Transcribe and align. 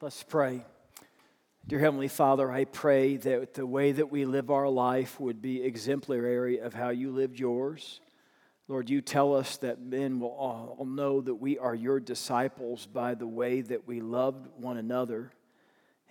Let's 0.00 0.22
pray. 0.22 0.64
Dear 1.66 1.80
Heavenly 1.80 2.06
Father, 2.06 2.52
I 2.52 2.66
pray 2.66 3.16
that 3.16 3.54
the 3.54 3.66
way 3.66 3.90
that 3.90 4.12
we 4.12 4.26
live 4.26 4.48
our 4.48 4.68
life 4.68 5.18
would 5.18 5.42
be 5.42 5.64
exemplary 5.64 6.60
of 6.60 6.72
how 6.72 6.90
you 6.90 7.10
lived 7.10 7.36
yours. 7.36 7.98
Lord, 8.68 8.88
you 8.88 9.00
tell 9.00 9.34
us 9.34 9.56
that 9.56 9.80
men 9.80 10.20
will 10.20 10.28
all 10.28 10.86
know 10.86 11.20
that 11.20 11.34
we 11.34 11.58
are 11.58 11.74
your 11.74 11.98
disciples 11.98 12.86
by 12.86 13.16
the 13.16 13.26
way 13.26 13.60
that 13.60 13.88
we 13.88 14.00
loved 14.00 14.46
one 14.56 14.76
another. 14.76 15.32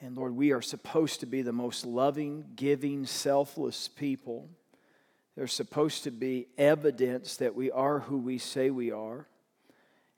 And 0.01 0.17
Lord, 0.17 0.35
we 0.35 0.51
are 0.51 0.61
supposed 0.61 1.21
to 1.21 1.25
be 1.25 1.41
the 1.41 1.53
most 1.53 1.85
loving, 1.85 2.43
giving, 2.57 3.05
selfless 3.05 3.87
people. 3.87 4.49
There's 5.37 5.53
supposed 5.53 6.03
to 6.03 6.11
be 6.11 6.47
evidence 6.57 7.37
that 7.37 7.55
we 7.55 7.71
are 7.71 7.99
who 7.99 8.17
we 8.17 8.37
say 8.37 8.69
we 8.69 8.91
are. 8.91 9.27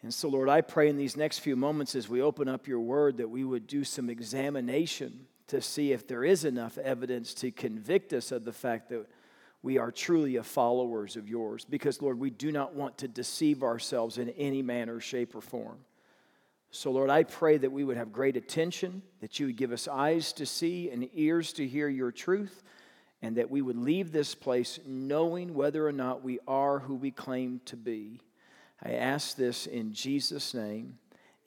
And 0.01 0.13
so, 0.13 0.29
Lord, 0.29 0.47
I 0.47 0.61
pray 0.61 0.87
in 0.87 0.95
these 0.95 1.17
next 1.17 1.39
few 1.39 1.55
moments 1.55 1.93
as 1.93 2.07
we 2.07 2.21
open 2.21 2.47
up 2.47 2.67
your 2.67 2.79
word 2.79 3.17
that 3.17 3.29
we 3.29 3.43
would 3.43 3.67
do 3.67 3.83
some 3.83 4.09
examination 4.09 5.27
to 5.47 5.61
see 5.61 5.91
if 5.91 6.07
there 6.07 6.23
is 6.23 6.45
enough 6.45 6.77
evidence 6.77 7.33
to 7.33 7.51
convict 7.51 8.13
us 8.13 8.31
of 8.31 8.45
the 8.45 8.53
fact 8.53 8.89
that 8.89 9.05
we 9.61 9.77
are 9.77 9.91
truly 9.91 10.37
a 10.37 10.43
followers 10.43 11.17
of 11.17 11.27
yours. 11.27 11.65
Because, 11.65 12.01
Lord, 12.01 12.17
we 12.17 12.29
do 12.29 12.51
not 12.51 12.75
want 12.75 12.99
to 12.99 13.09
deceive 13.09 13.61
ourselves 13.61 14.17
in 14.17 14.29
any 14.29 14.61
manner, 14.61 15.01
shape, 15.01 15.35
or 15.35 15.41
form. 15.41 15.79
So, 16.71 16.91
Lord, 16.91 17.09
I 17.09 17.23
pray 17.23 17.57
that 17.57 17.71
we 17.71 17.83
would 17.83 17.97
have 17.97 18.13
great 18.13 18.37
attention, 18.37 19.01
that 19.19 19.39
you 19.39 19.47
would 19.47 19.57
give 19.57 19.73
us 19.73 19.87
eyes 19.87 20.31
to 20.33 20.45
see 20.45 20.89
and 20.91 21.09
ears 21.13 21.51
to 21.53 21.67
hear 21.67 21.89
your 21.89 22.11
truth, 22.11 22.63
and 23.21 23.35
that 23.35 23.49
we 23.49 23.61
would 23.61 23.75
leave 23.75 24.11
this 24.11 24.33
place 24.35 24.79
knowing 24.85 25.55
whether 25.55 25.85
or 25.85 25.91
not 25.91 26.23
we 26.23 26.39
are 26.47 26.79
who 26.79 26.95
we 26.95 27.11
claim 27.11 27.59
to 27.65 27.75
be. 27.75 28.21
I 28.83 28.93
ask 28.93 29.35
this 29.35 29.67
in 29.67 29.91
Jesus' 29.93 30.53
name. 30.53 30.97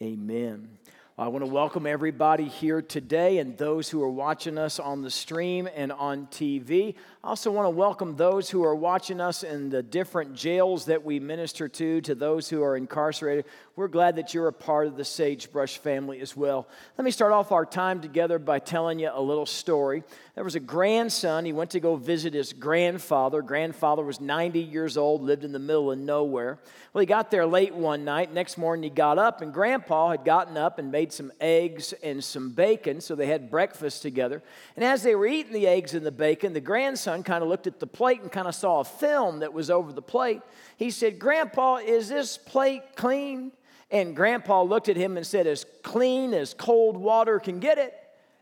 Amen. 0.02 0.68
I 1.16 1.28
want 1.28 1.44
to 1.44 1.50
welcome 1.50 1.86
everybody 1.86 2.44
here 2.44 2.82
today 2.82 3.38
and 3.38 3.56
those 3.56 3.88
who 3.88 4.02
are 4.02 4.10
watching 4.10 4.58
us 4.58 4.78
on 4.78 5.02
the 5.02 5.10
stream 5.10 5.68
and 5.74 5.92
on 5.92 6.26
TV. 6.26 6.94
I 7.22 7.28
also 7.28 7.50
want 7.50 7.66
to 7.66 7.70
welcome 7.70 8.16
those 8.16 8.50
who 8.50 8.64
are 8.64 8.74
watching 8.74 9.20
us 9.20 9.44
in 9.44 9.70
the 9.70 9.82
different 9.82 10.34
jails 10.34 10.86
that 10.86 11.04
we 11.04 11.20
minister 11.20 11.68
to, 11.68 12.00
to 12.02 12.14
those 12.14 12.48
who 12.48 12.62
are 12.62 12.76
incarcerated. 12.76 13.44
We're 13.76 13.88
glad 13.88 14.16
that 14.16 14.34
you're 14.34 14.48
a 14.48 14.52
part 14.52 14.86
of 14.86 14.96
the 14.96 15.04
Sagebrush 15.04 15.78
family 15.78 16.20
as 16.20 16.36
well. 16.36 16.68
Let 16.98 17.04
me 17.04 17.10
start 17.10 17.32
off 17.32 17.52
our 17.52 17.66
time 17.66 18.00
together 18.00 18.38
by 18.38 18.58
telling 18.58 18.98
you 18.98 19.10
a 19.12 19.22
little 19.22 19.46
story. 19.46 20.04
There 20.34 20.44
was 20.44 20.54
a 20.54 20.60
grandson, 20.60 21.44
he 21.44 21.52
went 21.52 21.72
to 21.72 21.80
go 21.80 21.96
visit 21.96 22.32
his 22.32 22.54
grandfather. 22.54 23.42
Grandfather 23.42 24.02
was 24.02 24.18
90 24.18 24.60
years 24.60 24.96
old, 24.96 25.20
lived 25.20 25.44
in 25.44 25.52
the 25.52 25.58
middle 25.58 25.92
of 25.92 25.98
nowhere. 25.98 26.58
Well, 26.92 27.00
he 27.00 27.06
got 27.06 27.30
there 27.30 27.44
late 27.44 27.74
one 27.74 28.06
night. 28.06 28.32
Next 28.32 28.56
morning, 28.56 28.84
he 28.84 28.88
got 28.88 29.18
up, 29.18 29.42
and 29.42 29.52
grandpa 29.52 30.12
had 30.12 30.24
gotten 30.24 30.56
up 30.56 30.78
and 30.78 30.90
made 30.90 31.12
some 31.12 31.32
eggs 31.38 31.92
and 32.02 32.24
some 32.24 32.48
bacon, 32.52 33.02
so 33.02 33.14
they 33.14 33.26
had 33.26 33.50
breakfast 33.50 34.00
together. 34.00 34.42
And 34.74 34.82
as 34.82 35.02
they 35.02 35.14
were 35.14 35.26
eating 35.26 35.52
the 35.52 35.66
eggs 35.66 35.92
and 35.92 36.04
the 36.04 36.10
bacon, 36.10 36.54
the 36.54 36.62
grandson 36.62 37.22
kind 37.24 37.42
of 37.42 37.50
looked 37.50 37.66
at 37.66 37.78
the 37.78 37.86
plate 37.86 38.22
and 38.22 38.32
kind 38.32 38.48
of 38.48 38.54
saw 38.54 38.80
a 38.80 38.84
film 38.84 39.40
that 39.40 39.52
was 39.52 39.68
over 39.68 39.92
the 39.92 40.00
plate. 40.00 40.40
He 40.78 40.90
said, 40.90 41.18
Grandpa, 41.18 41.76
is 41.76 42.08
this 42.08 42.38
plate 42.38 42.96
clean? 42.96 43.52
And 43.90 44.16
grandpa 44.16 44.62
looked 44.62 44.88
at 44.88 44.96
him 44.96 45.18
and 45.18 45.26
said, 45.26 45.46
As 45.46 45.66
clean 45.82 46.32
as 46.32 46.54
cold 46.54 46.96
water 46.96 47.38
can 47.38 47.60
get 47.60 47.76
it. 47.76 47.94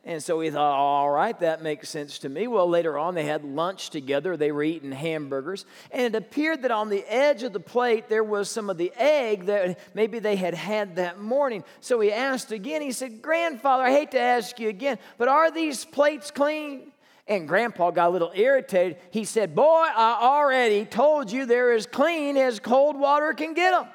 And 0.03 0.23
so 0.23 0.41
he 0.41 0.51
thought, 0.51 0.79
all 0.79 1.11
right, 1.11 1.39
that 1.41 1.62
makes 1.62 1.91
sense 1.91 2.20
to 2.20 2.31
me. 2.31 2.47
Well, 2.47 2.67
later 2.67 2.97
on, 2.97 3.15
they 3.15 3.27
had 3.27 3.45
lunch 3.45 3.91
together. 3.91 4.34
They 4.34 4.51
were 4.51 4.62
eating 4.62 4.93
hamburgers. 4.93 5.67
And 5.91 6.03
it 6.03 6.17
appeared 6.17 6.62
that 6.62 6.70
on 6.70 6.89
the 6.89 7.05
edge 7.06 7.43
of 7.43 7.53
the 7.53 7.61
plate, 7.61 8.09
there 8.09 8.25
was 8.25 8.51
some 8.51 8.71
of 8.71 8.78
the 8.78 8.93
egg 8.97 9.45
that 9.47 9.78
maybe 9.95 10.19
they 10.19 10.37
had 10.37 10.55
had 10.55 10.97
that 10.97 11.21
morning. 11.21 11.65
So 11.81 12.01
he 12.01 12.11
asked 12.11 12.51
again. 12.51 12.81
He 12.81 12.93
said, 12.93 13.21
Grandfather, 13.21 13.83
I 13.83 13.93
hate 13.93 14.12
to 14.12 14.21
ask 14.21 14.59
you 14.59 14.71
again, 14.71 14.98
but 15.19 15.28
are 15.28 15.51
these 15.51 15.84
plates 15.84 16.31
clean? 16.31 16.93
And 17.28 17.47
Grandpa 17.47 17.91
got 17.91 18.09
a 18.09 18.11
little 18.11 18.33
irritated. 18.34 18.97
He 19.11 19.25
said, 19.25 19.55
Boy, 19.55 19.62
I 19.95 20.19
already 20.23 20.87
told 20.87 21.31
you 21.31 21.45
they're 21.45 21.72
as 21.72 21.87
clean 21.87 22.39
as 22.39 22.59
cold 22.59 22.99
water 22.99 23.34
can 23.34 23.53
get 23.53 23.72
them. 23.72 23.87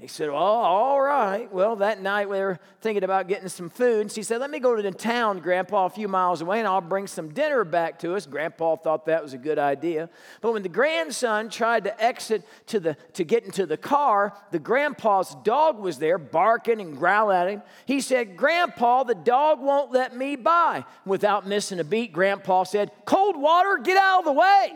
He 0.00 0.06
said, 0.06 0.28
Well, 0.28 0.38
all 0.38 1.00
right. 1.00 1.52
Well, 1.52 1.74
that 1.76 2.00
night 2.00 2.28
we 2.28 2.38
were 2.38 2.60
thinking 2.80 3.02
about 3.02 3.26
getting 3.26 3.48
some 3.48 3.68
food. 3.68 4.02
And 4.02 4.12
she 4.12 4.22
said, 4.22 4.40
Let 4.40 4.48
me 4.48 4.60
go 4.60 4.76
to 4.76 4.82
the 4.82 4.92
town, 4.92 5.40
Grandpa, 5.40 5.86
a 5.86 5.90
few 5.90 6.06
miles 6.06 6.40
away, 6.40 6.60
and 6.60 6.68
I'll 6.68 6.80
bring 6.80 7.08
some 7.08 7.30
dinner 7.30 7.64
back 7.64 7.98
to 8.00 8.14
us. 8.14 8.24
Grandpa 8.24 8.76
thought 8.76 9.06
that 9.06 9.24
was 9.24 9.32
a 9.32 9.38
good 9.38 9.58
idea. 9.58 10.08
But 10.40 10.52
when 10.52 10.62
the 10.62 10.68
grandson 10.68 11.50
tried 11.50 11.82
to 11.84 12.00
exit 12.02 12.44
to, 12.66 12.78
the, 12.78 12.96
to 13.14 13.24
get 13.24 13.44
into 13.44 13.66
the 13.66 13.76
car, 13.76 14.36
the 14.52 14.60
grandpa's 14.60 15.34
dog 15.42 15.80
was 15.80 15.98
there 15.98 16.18
barking 16.18 16.80
and 16.80 16.96
growling 16.96 17.36
at 17.36 17.48
him. 17.48 17.62
He 17.84 18.00
said, 18.00 18.36
Grandpa, 18.36 19.02
the 19.02 19.16
dog 19.16 19.60
won't 19.60 19.90
let 19.90 20.16
me 20.16 20.36
by. 20.36 20.84
Without 21.06 21.44
missing 21.48 21.80
a 21.80 21.84
beat, 21.84 22.12
Grandpa 22.12 22.62
said, 22.62 22.92
Cold 23.04 23.36
water, 23.36 23.78
get 23.82 23.96
out 23.96 24.20
of 24.20 24.26
the 24.26 24.32
way. 24.32 24.74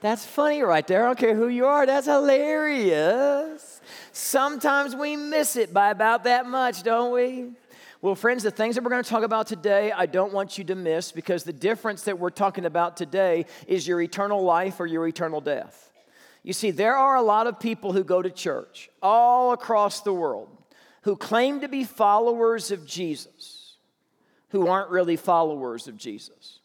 That's 0.00 0.24
funny 0.24 0.62
right 0.62 0.86
there. 0.86 1.04
I 1.04 1.06
don't 1.06 1.18
care 1.18 1.34
who 1.34 1.48
you 1.48 1.66
are. 1.66 1.84
That's 1.84 2.06
hilarious. 2.06 3.80
Sometimes 4.12 4.94
we 4.94 5.16
miss 5.16 5.56
it 5.56 5.74
by 5.74 5.90
about 5.90 6.24
that 6.24 6.46
much, 6.46 6.82
don't 6.82 7.12
we? 7.12 7.50
Well, 8.00 8.14
friends, 8.14 8.44
the 8.44 8.52
things 8.52 8.76
that 8.76 8.84
we're 8.84 8.90
going 8.90 9.02
to 9.02 9.10
talk 9.10 9.24
about 9.24 9.48
today, 9.48 9.90
I 9.90 10.06
don't 10.06 10.32
want 10.32 10.56
you 10.56 10.62
to 10.64 10.76
miss 10.76 11.10
because 11.10 11.42
the 11.42 11.52
difference 11.52 12.04
that 12.04 12.16
we're 12.16 12.30
talking 12.30 12.64
about 12.64 12.96
today 12.96 13.46
is 13.66 13.88
your 13.88 14.00
eternal 14.00 14.44
life 14.44 14.78
or 14.78 14.86
your 14.86 15.08
eternal 15.08 15.40
death. 15.40 15.90
You 16.44 16.52
see, 16.52 16.70
there 16.70 16.96
are 16.96 17.16
a 17.16 17.22
lot 17.22 17.48
of 17.48 17.58
people 17.58 17.92
who 17.92 18.04
go 18.04 18.22
to 18.22 18.30
church 18.30 18.88
all 19.02 19.52
across 19.52 20.02
the 20.02 20.12
world 20.12 20.48
who 21.02 21.16
claim 21.16 21.60
to 21.60 21.68
be 21.68 21.84
followers 21.84 22.70
of 22.70 22.86
Jesus, 22.86 23.76
who 24.50 24.68
aren't 24.68 24.90
really 24.90 25.16
followers 25.16 25.88
of 25.88 25.96
Jesus. 25.96 26.57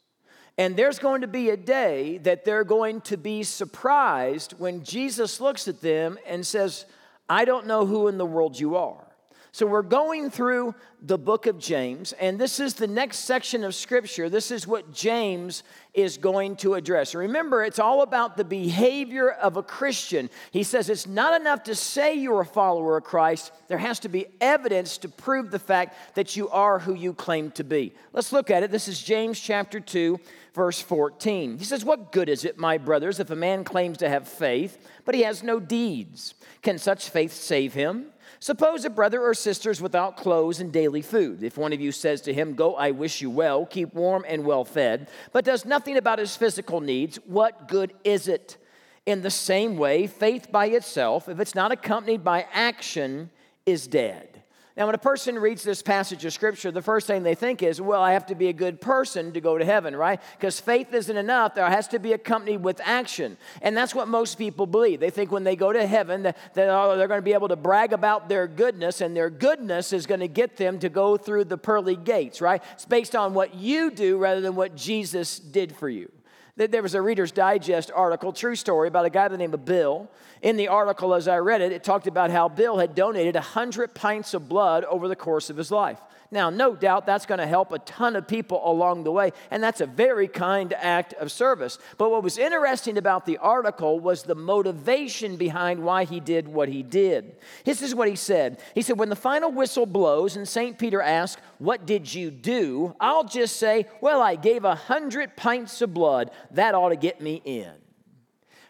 And 0.57 0.75
there's 0.75 0.99
going 0.99 1.21
to 1.21 1.27
be 1.27 1.49
a 1.49 1.57
day 1.57 2.19
that 2.19 2.45
they're 2.45 2.63
going 2.63 3.01
to 3.01 3.17
be 3.17 3.43
surprised 3.43 4.53
when 4.59 4.83
Jesus 4.83 5.41
looks 5.41 5.67
at 5.67 5.81
them 5.81 6.19
and 6.27 6.45
says, 6.45 6.85
I 7.27 7.45
don't 7.45 7.65
know 7.65 7.85
who 7.85 8.07
in 8.07 8.17
the 8.17 8.25
world 8.25 8.59
you 8.59 8.75
are. 8.75 9.07
So 9.55 9.67
we're 9.67 9.83
going 9.83 10.31
through 10.31 10.73
the 10.99 11.19
book 11.19 11.45
of 11.45 11.59
James, 11.59 12.11
and 12.13 12.39
this 12.39 12.59
is 12.59 12.73
the 12.73 12.87
next 12.87 13.19
section 13.19 13.63
of 13.63 13.75
scripture. 13.75 14.27
This 14.27 14.49
is 14.49 14.65
what 14.65 14.91
James 14.91 15.61
is 15.93 16.17
going 16.17 16.55
to 16.55 16.73
address. 16.73 17.13
Remember, 17.13 17.63
it's 17.63 17.77
all 17.77 18.01
about 18.01 18.35
the 18.35 18.43
behavior 18.43 19.29
of 19.29 19.55
a 19.55 19.61
Christian. 19.61 20.31
He 20.49 20.63
says 20.63 20.89
it's 20.89 21.05
not 21.05 21.39
enough 21.39 21.65
to 21.65 21.75
say 21.75 22.15
you're 22.15 22.41
a 22.41 22.45
follower 22.47 22.97
of 22.97 23.03
Christ, 23.03 23.51
there 23.67 23.77
has 23.77 23.99
to 23.99 24.09
be 24.09 24.25
evidence 24.41 24.97
to 24.97 25.07
prove 25.07 25.51
the 25.51 25.59
fact 25.59 26.15
that 26.15 26.35
you 26.35 26.49
are 26.49 26.79
who 26.79 26.95
you 26.95 27.13
claim 27.13 27.51
to 27.51 27.63
be. 27.63 27.93
Let's 28.11 28.33
look 28.33 28.49
at 28.49 28.63
it. 28.63 28.71
This 28.71 28.87
is 28.87 29.03
James 29.03 29.39
chapter 29.39 29.79
2, 29.79 30.19
verse 30.55 30.81
14. 30.81 31.59
He 31.59 31.65
says, 31.65 31.85
What 31.85 32.11
good 32.11 32.27
is 32.27 32.43
it, 32.43 32.57
my 32.57 32.79
brothers, 32.79 33.19
if 33.19 33.29
a 33.29 33.35
man 33.35 33.65
claims 33.65 33.99
to 33.99 34.09
have 34.09 34.27
faith, 34.27 34.79
but 35.05 35.13
he 35.13 35.21
has 35.21 35.43
no 35.43 35.59
deeds? 35.59 36.33
Can 36.63 36.79
such 36.79 37.11
faith 37.11 37.33
save 37.33 37.75
him? 37.75 38.12
Suppose 38.43 38.83
a 38.83 38.89
brother 38.89 39.21
or 39.21 39.33
sister 39.33 39.71
is 39.71 39.79
without 39.79 40.17
clothes 40.17 40.59
and 40.59 40.69
daily 40.69 41.01
food. 41.01 41.43
If 41.43 41.57
one 41.57 41.71
of 41.71 41.79
you 41.79 41.93
says 41.93 42.19
to 42.23 42.33
him, 42.33 42.55
Go, 42.55 42.75
I 42.75 42.91
wish 42.91 43.21
you 43.21 43.29
well, 43.29 43.65
keep 43.65 43.93
warm 43.93 44.25
and 44.27 44.43
well 44.43 44.65
fed, 44.65 45.07
but 45.31 45.45
does 45.45 45.63
nothing 45.63 45.95
about 45.95 46.19
his 46.19 46.35
physical 46.35 46.81
needs, 46.81 47.15
what 47.25 47.69
good 47.69 47.93
is 48.03 48.27
it? 48.27 48.57
In 49.05 49.21
the 49.21 49.31
same 49.31 49.77
way, 49.77 50.07
faith 50.07 50.51
by 50.51 50.65
itself, 50.65 51.29
if 51.29 51.39
it's 51.39 51.55
not 51.55 51.71
accompanied 51.71 52.25
by 52.25 52.45
action, 52.51 53.29
is 53.65 53.87
dead. 53.87 54.32
Now, 54.75 54.87
when 54.87 54.95
a 54.95 54.99
person 54.99 55.37
reads 55.37 55.61
this 55.61 55.83
passage 55.83 56.25
of 56.25 56.33
scripture, 56.33 56.71
the 56.71 56.81
first 56.81 57.05
thing 57.05 57.21
they 57.21 57.35
think 57.35 57.61
is, 57.61 57.79
well, 57.79 58.01
I 58.01 58.13
have 58.13 58.25
to 58.27 58.35
be 58.35 58.47
a 58.47 58.53
good 58.53 58.81
person 58.81 59.31
to 59.33 59.39
go 59.39 59.55
to 59.55 59.63
heaven, 59.63 59.95
right? 59.95 60.19
Because 60.35 60.59
faith 60.59 60.91
isn't 60.91 61.15
enough. 61.15 61.53
There 61.53 61.69
has 61.69 61.87
to 61.89 61.99
be 61.99 62.13
accompanied 62.13 62.63
with 62.63 62.81
action. 62.83 63.37
And 63.61 63.77
that's 63.77 63.93
what 63.93 64.07
most 64.07 64.39
people 64.39 64.65
believe. 64.65 64.99
They 64.99 65.11
think 65.11 65.31
when 65.31 65.43
they 65.43 65.55
go 65.55 65.71
to 65.71 65.85
heaven 65.85 66.23
that, 66.23 66.37
that 66.55 66.69
oh, 66.69 66.97
they're 66.97 67.07
going 67.07 67.19
to 67.19 67.23
be 67.23 67.33
able 67.33 67.49
to 67.49 67.55
brag 67.55 67.93
about 67.93 68.29
their 68.29 68.47
goodness, 68.47 69.01
and 69.01 69.15
their 69.15 69.29
goodness 69.29 69.93
is 69.93 70.07
going 70.07 70.21
to 70.21 70.27
get 70.27 70.57
them 70.57 70.79
to 70.79 70.89
go 70.89 71.17
through 71.17 71.43
the 71.43 71.57
pearly 71.57 71.95
gates, 71.95 72.41
right? 72.41 72.63
It's 72.71 72.85
based 72.85 73.15
on 73.15 73.35
what 73.35 73.53
you 73.53 73.91
do 73.91 74.17
rather 74.17 74.41
than 74.41 74.55
what 74.55 74.75
Jesus 74.75 75.37
did 75.37 75.75
for 75.75 75.87
you. 75.87 76.11
There 76.55 76.83
was 76.83 76.93
a 76.93 77.01
Reader's 77.01 77.31
Digest 77.31 77.89
article, 77.95 78.31
true 78.31 78.55
story, 78.55 78.87
about 78.87 79.05
a 79.05 79.09
guy 79.09 79.23
by 79.23 79.29
the 79.29 79.37
name 79.39 79.55
of 79.55 79.65
Bill. 79.65 80.07
In 80.43 80.55
the 80.55 80.67
article, 80.67 81.15
as 81.15 81.27
I 81.27 81.37
read 81.37 81.61
it, 81.61 81.71
it 81.71 81.83
talked 81.83 82.05
about 82.05 82.29
how 82.29 82.47
Bill 82.47 82.77
had 82.77 82.93
donated 82.93 83.33
100 83.33 83.95
pints 83.95 84.35
of 84.35 84.47
blood 84.47 84.83
over 84.83 85.07
the 85.07 85.15
course 85.15 85.49
of 85.49 85.57
his 85.57 85.71
life. 85.71 85.99
Now, 86.33 86.49
no 86.49 86.75
doubt 86.75 87.05
that's 87.05 87.27
going 87.27 87.37
to 87.37 87.45
help 87.45 87.71
a 87.71 87.77
ton 87.77 88.15
of 88.15 88.27
people 88.27 88.59
along 88.65 89.03
the 89.03 89.11
way, 89.11 89.33
and 89.51 89.61
that's 89.61 89.81
a 89.81 89.85
very 89.85 90.27
kind 90.27 90.73
act 90.73 91.13
of 91.13 91.31
service. 91.31 91.77
But 91.99 92.09
what 92.09 92.23
was 92.23 92.39
interesting 92.39 92.97
about 92.97 93.27
the 93.27 93.37
article 93.37 93.99
was 93.99 94.23
the 94.23 94.33
motivation 94.33 95.37
behind 95.37 95.83
why 95.83 96.05
he 96.05 96.19
did 96.19 96.47
what 96.47 96.69
he 96.69 96.81
did. 96.81 97.35
This 97.65 97.83
is 97.83 97.93
what 97.93 98.09
he 98.09 98.15
said 98.15 98.59
He 98.73 98.81
said, 98.81 98.97
When 98.97 99.09
the 99.09 99.15
final 99.15 99.51
whistle 99.51 99.85
blows 99.85 100.35
and 100.35 100.47
St. 100.47 100.79
Peter 100.79 101.03
asks, 101.03 101.39
What 101.59 101.85
did 101.85 102.11
you 102.11 102.31
do? 102.31 102.95
I'll 102.99 103.25
just 103.25 103.57
say, 103.57 103.85
Well, 104.01 104.19
I 104.19 104.35
gave 104.35 104.65
a 104.65 104.73
hundred 104.73 105.37
pints 105.37 105.83
of 105.83 105.93
blood. 105.93 106.31
That 106.49 106.73
ought 106.73 106.89
to 106.89 106.95
get 106.95 107.21
me 107.21 107.43
in. 107.45 107.73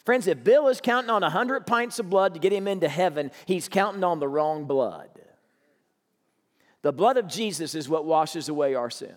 Friends, 0.04 0.27
if 0.27 0.44
Bill 0.44 0.68
is 0.68 0.81
counting 0.81 1.10
on 1.10 1.24
a 1.24 1.27
100 1.27 1.65
pints 1.65 1.98
of 1.98 2.10
blood 2.10 2.33
to 2.33 2.42
get 2.42 2.51
him 2.51 2.68
into 2.68 2.89
heaven, 2.89 3.31
he's 3.45 3.69
counting 3.69 4.04
on 4.04 4.19
the 4.19 4.27
wrong 4.27 4.65
blood. 4.65 5.12
The 6.83 6.94
blood 6.94 7.18
of 7.18 7.27
Jesus 7.27 7.74
is 7.74 7.89
what 7.89 8.06
washes 8.06 8.50
away 8.50 8.75
our 8.75 8.91
sin. 8.91 9.15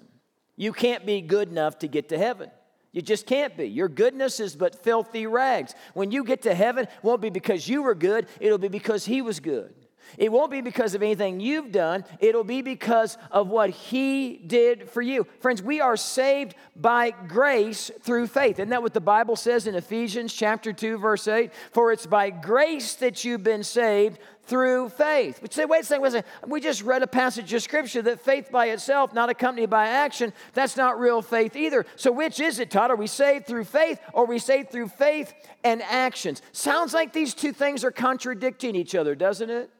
You 0.56 0.72
can't 0.72 1.04
be 1.04 1.20
good 1.20 1.50
enough 1.50 1.80
to 1.80 1.88
get 1.88 2.08
to 2.08 2.18
heaven. 2.18 2.50
You 2.92 3.02
just 3.02 3.26
can't 3.26 3.54
be. 3.56 3.66
Your 3.66 3.90
goodness 3.90 4.40
is 4.40 4.56
but 4.56 4.82
filthy 4.82 5.26
rags. 5.26 5.74
When 5.92 6.10
you 6.10 6.24
get 6.24 6.42
to 6.42 6.54
heaven, 6.54 6.84
it 6.84 6.90
won't 7.02 7.20
be 7.20 7.28
because 7.28 7.68
you 7.68 7.82
were 7.82 7.94
good, 7.94 8.26
it'll 8.40 8.56
be 8.56 8.68
because 8.68 9.04
He 9.04 9.20
was 9.20 9.38
good. 9.38 9.74
It 10.18 10.32
won't 10.32 10.50
be 10.50 10.60
because 10.60 10.94
of 10.94 11.02
anything 11.02 11.40
you've 11.40 11.72
done, 11.72 12.04
it'll 12.20 12.44
be 12.44 12.62
because 12.62 13.18
of 13.30 13.48
what 13.48 13.70
He 13.70 14.36
did 14.46 14.90
for 14.90 15.02
you. 15.02 15.26
Friends, 15.40 15.62
we 15.62 15.80
are 15.80 15.96
saved 15.96 16.54
by 16.74 17.10
grace 17.10 17.90
through 18.02 18.26
faith. 18.28 18.58
Isn't 18.58 18.70
that 18.70 18.82
what 18.82 18.94
the 18.94 19.00
Bible 19.00 19.36
says 19.36 19.66
in 19.66 19.74
Ephesians 19.74 20.32
chapter 20.32 20.72
2, 20.72 20.98
verse 20.98 21.28
8? 21.28 21.52
For 21.72 21.92
it's 21.92 22.06
by 22.06 22.30
grace 22.30 22.94
that 22.96 23.24
you've 23.24 23.42
been 23.42 23.62
saved 23.62 24.18
through 24.46 24.88
faith. 24.90 25.42
We 25.42 25.48
say, 25.50 25.64
wait 25.64 25.82
a 25.82 25.84
second, 25.84 26.02
wait 26.02 26.08
a 26.08 26.12
second. 26.12 26.50
We 26.50 26.60
just 26.60 26.82
read 26.82 27.02
a 27.02 27.06
passage 27.06 27.52
of 27.52 27.62
scripture 27.62 28.02
that 28.02 28.20
faith 28.20 28.50
by 28.50 28.66
itself, 28.66 29.12
not 29.12 29.28
accompanied 29.28 29.70
by 29.70 29.88
action, 29.88 30.32
that's 30.54 30.76
not 30.76 30.98
real 31.00 31.20
faith 31.20 31.56
either. 31.56 31.84
So 31.96 32.12
which 32.12 32.40
is 32.40 32.58
it, 32.58 32.70
Todd? 32.70 32.90
Are 32.90 32.96
we 32.96 33.08
saved 33.08 33.46
through 33.46 33.64
faith 33.64 34.00
or 34.12 34.22
are 34.24 34.26
we 34.26 34.38
saved 34.38 34.70
through 34.70 34.88
faith 34.88 35.34
and 35.64 35.82
actions? 35.82 36.42
Sounds 36.52 36.94
like 36.94 37.12
these 37.12 37.34
two 37.34 37.52
things 37.52 37.84
are 37.84 37.90
contradicting 37.90 38.76
each 38.76 38.94
other, 38.94 39.14
doesn't 39.14 39.50
it? 39.50 39.70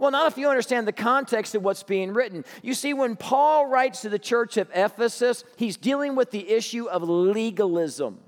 Well, 0.00 0.10
not 0.10 0.32
if 0.32 0.38
you 0.38 0.48
understand 0.48 0.88
the 0.88 0.92
context 0.92 1.54
of 1.54 1.62
what's 1.62 1.82
being 1.82 2.14
written. 2.14 2.46
You 2.62 2.72
see, 2.72 2.94
when 2.94 3.16
Paul 3.16 3.66
writes 3.66 4.00
to 4.00 4.08
the 4.08 4.18
church 4.18 4.56
of 4.56 4.70
Ephesus, 4.74 5.44
he's 5.58 5.76
dealing 5.76 6.16
with 6.16 6.30
the 6.30 6.48
issue 6.48 6.86
of 6.86 7.02
legalism. 7.02 8.18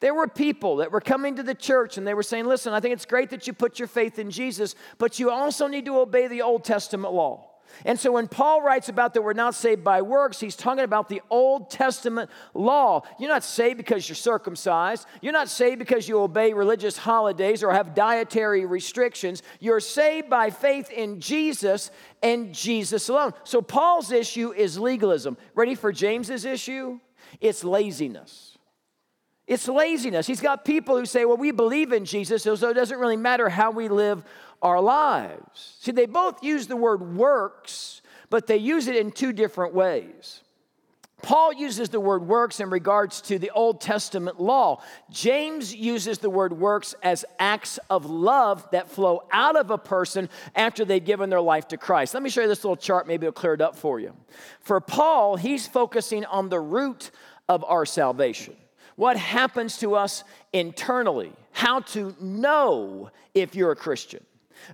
There 0.00 0.14
were 0.14 0.26
people 0.26 0.76
that 0.76 0.90
were 0.90 1.00
coming 1.00 1.36
to 1.36 1.44
the 1.44 1.54
church 1.54 1.96
and 1.96 2.04
they 2.04 2.12
were 2.12 2.24
saying, 2.24 2.46
Listen, 2.46 2.72
I 2.72 2.80
think 2.80 2.94
it's 2.94 3.04
great 3.04 3.30
that 3.30 3.46
you 3.46 3.52
put 3.52 3.78
your 3.78 3.86
faith 3.86 4.18
in 4.18 4.32
Jesus, 4.32 4.74
but 4.98 5.20
you 5.20 5.30
also 5.30 5.68
need 5.68 5.84
to 5.84 5.96
obey 5.96 6.26
the 6.26 6.42
Old 6.42 6.64
Testament 6.64 7.14
law. 7.14 7.49
And 7.84 7.98
so 7.98 8.12
when 8.12 8.28
Paul 8.28 8.62
writes 8.62 8.88
about 8.88 9.14
that 9.14 9.22
we're 9.22 9.32
not 9.32 9.54
saved 9.54 9.82
by 9.82 10.02
works, 10.02 10.40
he's 10.40 10.56
talking 10.56 10.84
about 10.84 11.08
the 11.08 11.22
Old 11.30 11.70
Testament 11.70 12.30
law. 12.54 13.02
You're 13.18 13.30
not 13.30 13.44
saved 13.44 13.78
because 13.78 14.08
you're 14.08 14.16
circumcised. 14.16 15.06
You're 15.20 15.32
not 15.32 15.48
saved 15.48 15.78
because 15.78 16.08
you 16.08 16.20
obey 16.20 16.52
religious 16.52 16.96
holidays 16.96 17.62
or 17.62 17.72
have 17.72 17.94
dietary 17.94 18.66
restrictions. 18.66 19.42
You're 19.60 19.80
saved 19.80 20.28
by 20.28 20.50
faith 20.50 20.90
in 20.90 21.20
Jesus 21.20 21.90
and 22.22 22.54
Jesus 22.54 23.08
alone. 23.08 23.32
So 23.44 23.62
Paul's 23.62 24.12
issue 24.12 24.52
is 24.52 24.78
legalism. 24.78 25.36
Ready 25.54 25.74
for 25.74 25.92
James's 25.92 26.44
issue? 26.44 27.00
It's 27.40 27.64
laziness. 27.64 28.58
It's 29.46 29.66
laziness. 29.66 30.28
He's 30.28 30.40
got 30.40 30.64
people 30.64 30.96
who 30.96 31.04
say, 31.04 31.24
well, 31.24 31.36
we 31.36 31.50
believe 31.50 31.92
in 31.92 32.04
Jesus, 32.04 32.44
so 32.44 32.52
it 32.52 32.74
doesn't 32.74 32.98
really 33.00 33.16
matter 33.16 33.48
how 33.48 33.72
we 33.72 33.88
live 33.88 34.22
our 34.62 34.80
lives. 34.80 35.76
See, 35.80 35.92
they 35.92 36.06
both 36.06 36.42
use 36.42 36.66
the 36.66 36.76
word 36.76 37.16
works, 37.16 38.02
but 38.28 38.46
they 38.46 38.56
use 38.56 38.86
it 38.88 38.96
in 38.96 39.10
two 39.10 39.32
different 39.32 39.74
ways. 39.74 40.42
Paul 41.22 41.52
uses 41.52 41.90
the 41.90 42.00
word 42.00 42.26
works 42.26 42.60
in 42.60 42.70
regards 42.70 43.20
to 43.22 43.38
the 43.38 43.50
Old 43.50 43.80
Testament 43.80 44.40
law. 44.40 44.82
James 45.10 45.74
uses 45.74 46.18
the 46.18 46.30
word 46.30 46.52
works 46.52 46.94
as 47.02 47.24
acts 47.38 47.78
of 47.90 48.06
love 48.06 48.66
that 48.72 48.88
flow 48.88 49.24
out 49.30 49.56
of 49.56 49.70
a 49.70 49.78
person 49.78 50.28
after 50.54 50.84
they've 50.84 51.04
given 51.04 51.30
their 51.30 51.40
life 51.40 51.68
to 51.68 51.76
Christ. 51.76 52.14
Let 52.14 52.22
me 52.22 52.30
show 52.30 52.42
you 52.42 52.48
this 52.48 52.64
little 52.64 52.76
chart, 52.76 53.06
maybe 53.06 53.26
it'll 53.26 53.32
clear 53.32 53.54
it 53.54 53.60
up 53.60 53.76
for 53.76 54.00
you. 54.00 54.14
For 54.60 54.80
Paul, 54.80 55.36
he's 55.36 55.66
focusing 55.66 56.24
on 56.24 56.48
the 56.48 56.60
root 56.60 57.10
of 57.48 57.64
our 57.64 57.84
salvation. 57.84 58.56
What 58.96 59.16
happens 59.16 59.78
to 59.78 59.94
us 59.94 60.24
internally, 60.52 61.32
how 61.52 61.80
to 61.80 62.14
know 62.20 63.10
if 63.34 63.54
you're 63.54 63.72
a 63.72 63.76
Christian. 63.76 64.24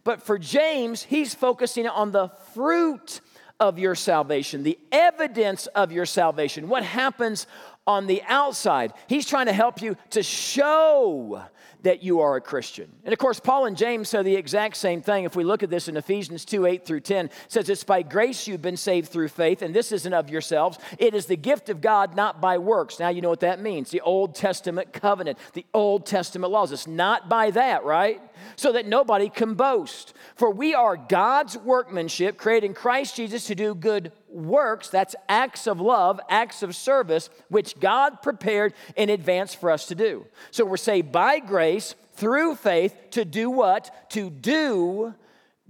But 0.04 0.22
for 0.22 0.38
James, 0.38 1.02
he's 1.02 1.34
focusing 1.34 1.86
on 1.86 2.12
the 2.12 2.28
fruit 2.54 3.20
of 3.58 3.78
your 3.78 3.94
salvation, 3.94 4.62
the 4.62 4.78
evidence 4.92 5.66
of 5.68 5.92
your 5.92 6.06
salvation, 6.06 6.68
what 6.68 6.82
happens 6.82 7.46
on 7.86 8.06
the 8.06 8.22
outside. 8.26 8.92
He's 9.06 9.26
trying 9.26 9.46
to 9.46 9.52
help 9.52 9.80
you 9.80 9.96
to 10.10 10.22
show 10.22 11.42
that 11.86 12.02
you 12.02 12.18
are 12.18 12.34
a 12.34 12.40
Christian. 12.40 12.90
And 13.04 13.12
of 13.12 13.18
course, 13.20 13.38
Paul 13.38 13.66
and 13.66 13.76
James 13.76 14.08
say 14.08 14.20
the 14.24 14.34
exact 14.34 14.76
same 14.76 15.02
thing. 15.02 15.22
If 15.22 15.36
we 15.36 15.44
look 15.44 15.62
at 15.62 15.70
this 15.70 15.86
in 15.86 15.96
Ephesians 15.96 16.44
2 16.44 16.66
8 16.66 16.84
through 16.84 17.00
10, 17.00 17.30
says, 17.46 17.68
It's 17.68 17.84
by 17.84 18.02
grace 18.02 18.48
you've 18.48 18.60
been 18.60 18.76
saved 18.76 19.08
through 19.08 19.28
faith, 19.28 19.62
and 19.62 19.72
this 19.72 19.92
isn't 19.92 20.12
of 20.12 20.28
yourselves. 20.28 20.78
It 20.98 21.14
is 21.14 21.26
the 21.26 21.36
gift 21.36 21.68
of 21.68 21.80
God, 21.80 22.16
not 22.16 22.40
by 22.40 22.58
works. 22.58 22.98
Now 22.98 23.10
you 23.10 23.20
know 23.20 23.28
what 23.28 23.38
that 23.40 23.60
means 23.60 23.90
the 23.90 24.00
Old 24.00 24.34
Testament 24.34 24.92
covenant, 24.92 25.38
the 25.52 25.64
Old 25.72 26.06
Testament 26.06 26.52
laws. 26.52 26.72
It's 26.72 26.88
not 26.88 27.28
by 27.28 27.52
that, 27.52 27.84
right? 27.84 28.20
So 28.56 28.72
that 28.72 28.86
nobody 28.86 29.28
can 29.28 29.54
boast. 29.54 30.12
For 30.34 30.50
we 30.50 30.74
are 30.74 30.96
God's 30.96 31.56
workmanship, 31.56 32.36
created 32.36 32.66
in 32.66 32.74
Christ 32.74 33.14
Jesus 33.14 33.46
to 33.46 33.54
do 33.54 33.76
good 33.76 34.10
works, 34.36 34.88
that's 34.88 35.16
acts 35.28 35.66
of 35.66 35.80
love, 35.80 36.20
acts 36.28 36.62
of 36.62 36.76
service, 36.76 37.30
which 37.48 37.78
God 37.80 38.22
prepared 38.22 38.74
in 38.94 39.10
advance 39.10 39.54
for 39.54 39.70
us 39.70 39.86
to 39.86 39.94
do. 39.94 40.26
So 40.50 40.64
we're 40.64 40.76
saved 40.76 41.10
by 41.10 41.38
grace 41.38 41.94
through 42.14 42.56
faith 42.56 42.94
to 43.12 43.24
do 43.24 43.50
what? 43.50 44.10
To 44.10 44.30
do 44.30 45.14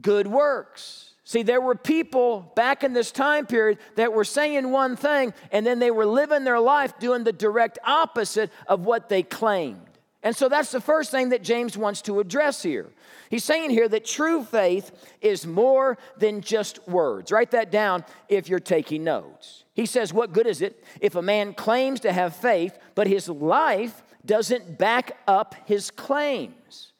good 0.00 0.26
works. 0.26 1.14
See, 1.24 1.42
there 1.42 1.60
were 1.60 1.74
people 1.74 2.52
back 2.54 2.84
in 2.84 2.92
this 2.92 3.10
time 3.10 3.46
period 3.46 3.78
that 3.96 4.12
were 4.12 4.24
saying 4.24 4.70
one 4.70 4.94
thing 4.94 5.34
and 5.50 5.66
then 5.66 5.80
they 5.80 5.90
were 5.90 6.06
living 6.06 6.44
their 6.44 6.60
life 6.60 6.98
doing 7.00 7.24
the 7.24 7.32
direct 7.32 7.80
opposite 7.84 8.50
of 8.68 8.86
what 8.86 9.08
they 9.08 9.24
claimed. 9.24 9.85
And 10.26 10.34
so 10.34 10.48
that's 10.48 10.72
the 10.72 10.80
first 10.80 11.12
thing 11.12 11.28
that 11.28 11.44
James 11.44 11.78
wants 11.78 12.02
to 12.02 12.18
address 12.18 12.60
here. 12.60 12.90
He's 13.30 13.44
saying 13.44 13.70
here 13.70 13.88
that 13.88 14.04
true 14.04 14.42
faith 14.42 14.90
is 15.20 15.46
more 15.46 15.98
than 16.18 16.40
just 16.40 16.84
words. 16.88 17.30
Write 17.30 17.52
that 17.52 17.70
down 17.70 18.04
if 18.28 18.48
you're 18.48 18.58
taking 18.58 19.04
notes. 19.04 19.62
He 19.74 19.86
says, 19.86 20.12
What 20.12 20.32
good 20.32 20.48
is 20.48 20.62
it 20.62 20.82
if 21.00 21.14
a 21.14 21.22
man 21.22 21.54
claims 21.54 22.00
to 22.00 22.12
have 22.12 22.34
faith, 22.34 22.76
but 22.96 23.06
his 23.06 23.28
life 23.28 24.02
doesn't 24.24 24.78
back 24.78 25.16
up 25.28 25.54
his 25.64 25.92
claims? 25.92 26.90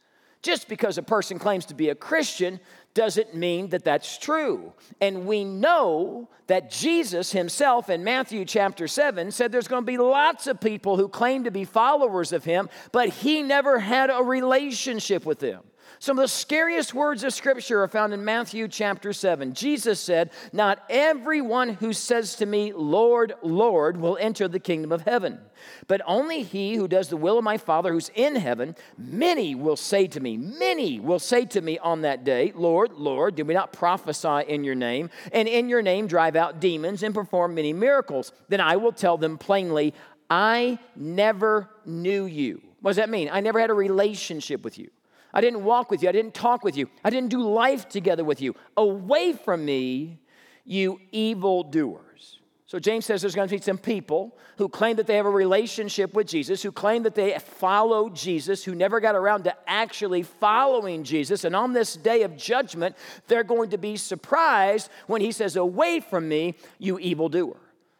Just 0.40 0.69
because 0.69 0.96
a 0.96 1.02
person 1.02 1.40
claims 1.40 1.64
to 1.64 1.75
be 1.75 1.88
a 1.88 1.96
Christian 1.96 2.61
doesn't 2.97 3.35
mean 3.35 3.69
that 3.69 3.85
that's 3.85 4.17
true. 4.19 4.73
And 5.01 5.27
we 5.27 5.45
know 5.45 6.29
that 6.47 6.71
Jesus 6.71 7.31
himself 7.31 7.91
in 7.91 8.03
Matthew 8.03 8.45
chapter 8.47 8.89
7 8.89 9.31
said 9.31 9.53
there's 9.53 9.69
going 9.69 9.83
to 9.83 9.87
be 9.87 9.99
lots 9.99 10.47
of 10.47 10.61
people 10.61 10.97
who 10.97 11.07
claim 11.07 11.45
to 11.45 11.51
be 11.51 11.65
followers 11.65 12.33
of 12.33 12.45
him, 12.45 12.71
but 12.93 13.11
he 13.11 13.43
never 13.43 13.79
had 13.79 14.09
a 14.11 14.23
relationship 14.23 15.27
with 15.27 15.41
them. 15.41 15.63
Some 15.99 16.19
of 16.19 16.23
the 16.23 16.29
scariest 16.29 16.93
words 16.93 17.25
of 17.25 17.33
Scripture 17.33 17.83
are 17.83 17.89
found 17.89 18.13
in 18.13 18.23
Matthew 18.23 18.69
chapter 18.69 19.15
7. 19.15 19.55
Jesus 19.55 19.99
said, 19.99 20.31
Not 20.53 20.85
everyone 20.91 21.71
who 21.71 21.95
says 21.95 22.37
to 22.37 22.47
me, 22.47 22.73
Lord, 22.75 23.33
Lord, 23.43 23.97
will 23.97 24.19
enter 24.19 24.47
the 24.47 24.61
kingdom 24.61 24.93
of 24.93 25.03
heaven, 25.03 25.41
but 25.87 26.03
only 26.07 26.43
he 26.43 26.75
who 26.75 26.87
does 26.87 27.09
the 27.09 27.17
will 27.17 27.38
of 27.38 27.45
my 27.45 27.57
Father 27.57 27.93
who's 27.93 28.11
in 28.15 28.37
heaven. 28.37 28.76
Many 28.99 29.55
will 29.55 29.76
say 29.76 30.07
to 30.09 30.21
me, 30.21 30.37
Many 30.37 31.00
will 31.00 31.19
say 31.19 31.47
to 31.47 31.62
me 31.62 31.79
on 31.79 32.03
that 32.03 32.25
day, 32.25 32.53
Lord, 32.55 32.93
Lord, 32.93 33.35
did 33.35 33.49
we 33.49 33.55
not 33.55 33.73
prophesy 33.73 34.45
in 34.49 34.65
your 34.65 34.75
name, 34.75 35.09
and 35.33 35.49
in 35.49 35.71
your 35.71 35.81
name 35.81 36.09
drive 36.09 36.37
out 36.37 36.61
demons 36.61 37.03
and 37.03 37.15
perform 37.15 37.55
many 37.55 37.73
miracles? 37.73 38.33
Then 38.49 38.61
I 38.61 38.76
will 38.76 38.93
tell 38.93 39.17
them 39.17 39.38
plainly, 39.38 39.95
I 40.29 40.79
never 40.95 41.71
knew 41.87 42.26
you. 42.26 42.61
What 42.83 42.91
does 42.91 42.97
that 42.97 43.09
mean? 43.09 43.31
I 43.33 43.41
never 43.41 43.59
had 43.59 43.71
a 43.71 43.75
relationship 43.75 44.62
with 44.62 44.79
you. 44.79 44.91
I 45.33 45.40
didn't 45.40 45.64
walk 45.64 45.90
with 45.90 46.02
you. 46.02 46.09
I 46.09 46.12
didn't 46.12 46.35
talk 46.35 46.64
with 46.64 46.76
you. 46.76 46.88
I 47.04 47.11
didn't 47.11 47.30
do 47.30 47.42
life 47.42 47.88
together 47.88 48.25
with 48.25 48.40
you. 48.40 48.54
Away 48.76 49.33
from 49.33 49.64
me, 49.64 50.21
you 50.64 51.00
evildoers. 51.12 52.40
So 52.68 52.80
James 52.80 53.06
says 53.06 53.23
there's 53.23 53.37
going 53.37 53.49
to 53.49 53.54
be 53.54 53.61
some 53.61 53.78
people 53.78 54.37
who 54.59 54.68
claim 54.68 54.97
that 54.97 55.06
they 55.06 55.16
have 55.16 55.26
a 55.26 55.30
relationship 55.30 56.14
with 56.14 56.26
Jesus, 56.26 56.62
who 56.62 56.73
claim 56.73 57.04
that 57.04 57.14
they 57.14 57.38
follow 57.38 58.09
Jesus, 58.09 58.64
who 58.64 58.75
never 58.75 58.99
got 58.99 59.14
around 59.14 59.45
to 59.45 59.54
actually 59.68 60.25
following 60.25 61.04
Jesus. 61.04 61.45
And 61.45 61.54
on 61.54 61.73
this 61.73 61.95
day 61.95 62.23
of 62.23 62.37
judgment, 62.37 62.97
they're 63.28 63.45
going 63.45 63.71
to 63.71 63.78
be 63.78 63.97
surprised 63.97 64.90
when 65.06 65.21
he 65.21 65.30
says, 65.30 65.54
Away 65.54 66.00
from 66.00 66.28
me, 66.28 66.56
you 66.80 66.99
evildoer. 66.99 67.56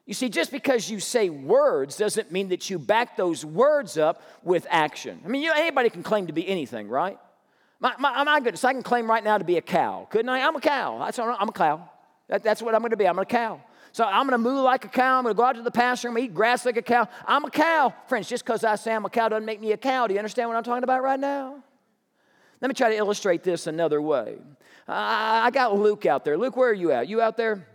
You 0.07 0.15
see, 0.15 0.29
just 0.29 0.53
because 0.53 0.89
you 0.89 1.01
say 1.01 1.31
words 1.31 1.97
doesn't 1.97 2.31
mean 2.31 2.49
that 2.51 2.71
you 2.71 2.79
back 2.79 3.17
those 3.17 3.45
words 3.45 3.99
up 3.99 4.23
with 4.45 4.65
action. 4.71 5.21
I 5.25 5.29
mean, 5.29 5.43
you, 5.43 5.53
anybody 5.53 5.91
can 5.91 6.05
claim 6.05 6.29
to 6.29 6.33
be 6.33 6.47
anything, 6.47 6.89
right? 6.89 7.19
My, 7.81 7.95
my, 7.99 8.21
oh 8.21 8.25
my 8.25 8.39
goodness, 8.39 8.65
I 8.65 8.73
can 8.73 8.85
claim 8.85 9.11
right 9.11 9.23
now 9.23 9.37
to 9.37 9.45
be 9.45 9.57
a 9.57 9.63
cow, 9.63 10.07
couldn't 10.09 10.29
I? 10.29 10.47
I'm 10.47 10.55
a 10.55 10.61
cow. 10.61 10.99
That's, 11.01 11.19
I'm 11.19 11.49
a 11.49 11.53
cow. 11.53 11.91
That, 12.29 12.45
that's 12.45 12.63
what 12.63 12.75
I'm 12.75 12.81
going 12.81 12.93
to 12.93 12.97
be. 12.97 13.07
I'm 13.07 13.19
a 13.19 13.27
cow. 13.27 13.61
So 13.91 14.05
I'm 14.05 14.29
going 14.29 14.33
to 14.33 14.39
moo 14.39 14.61
like 14.61 14.85
a 14.85 14.89
cow. 14.89 15.19
I'm 15.19 15.25
going 15.25 15.35
to 15.35 15.37
go 15.37 15.45
out 15.45 15.57
to 15.57 15.63
the 15.63 15.71
pasture. 15.71 16.09
I'm 16.09 16.15
going 16.15 16.29
to 16.29 16.33
eat 16.33 16.35
grass 16.35 16.65
like 16.65 16.77
a 16.77 16.83
cow. 16.83 17.09
I'm 17.27 17.45
a 17.45 17.51
cow. 17.51 17.93
Friends, 18.07 18.29
just 18.29 18.45
because 18.45 18.63
I 18.63 18.77
say 18.77 18.95
I'm 18.95 19.05
a 19.05 19.11
cow 19.11 19.29
doesn't 19.29 19.45
make 19.45 19.61
me 19.61 19.73
a 19.73 19.77
cow. 19.77 20.07
Do 20.07 20.15
you 20.15 20.21
understand 20.21 20.49
what 20.49 20.57
I'm 20.57 20.63
talking 20.63 20.85
about 20.85 21.03
right 21.03 21.19
now? 21.19 21.63
Let 22.61 22.69
me 22.69 22.75
try 22.75 22.91
to 22.91 22.97
illustrate 22.97 23.43
this 23.43 23.67
another 23.67 24.01
way. 24.01 24.39
I 24.87 25.51
got 25.51 25.77
Luke 25.77 26.07
out 26.07 26.25
there. 26.25 26.39
Luke, 26.39 26.57
where 26.57 26.71
are 26.71 26.75
you 26.75 26.93
at? 26.93 27.09
You 27.09 27.21
out 27.21 27.37
there? 27.37 27.67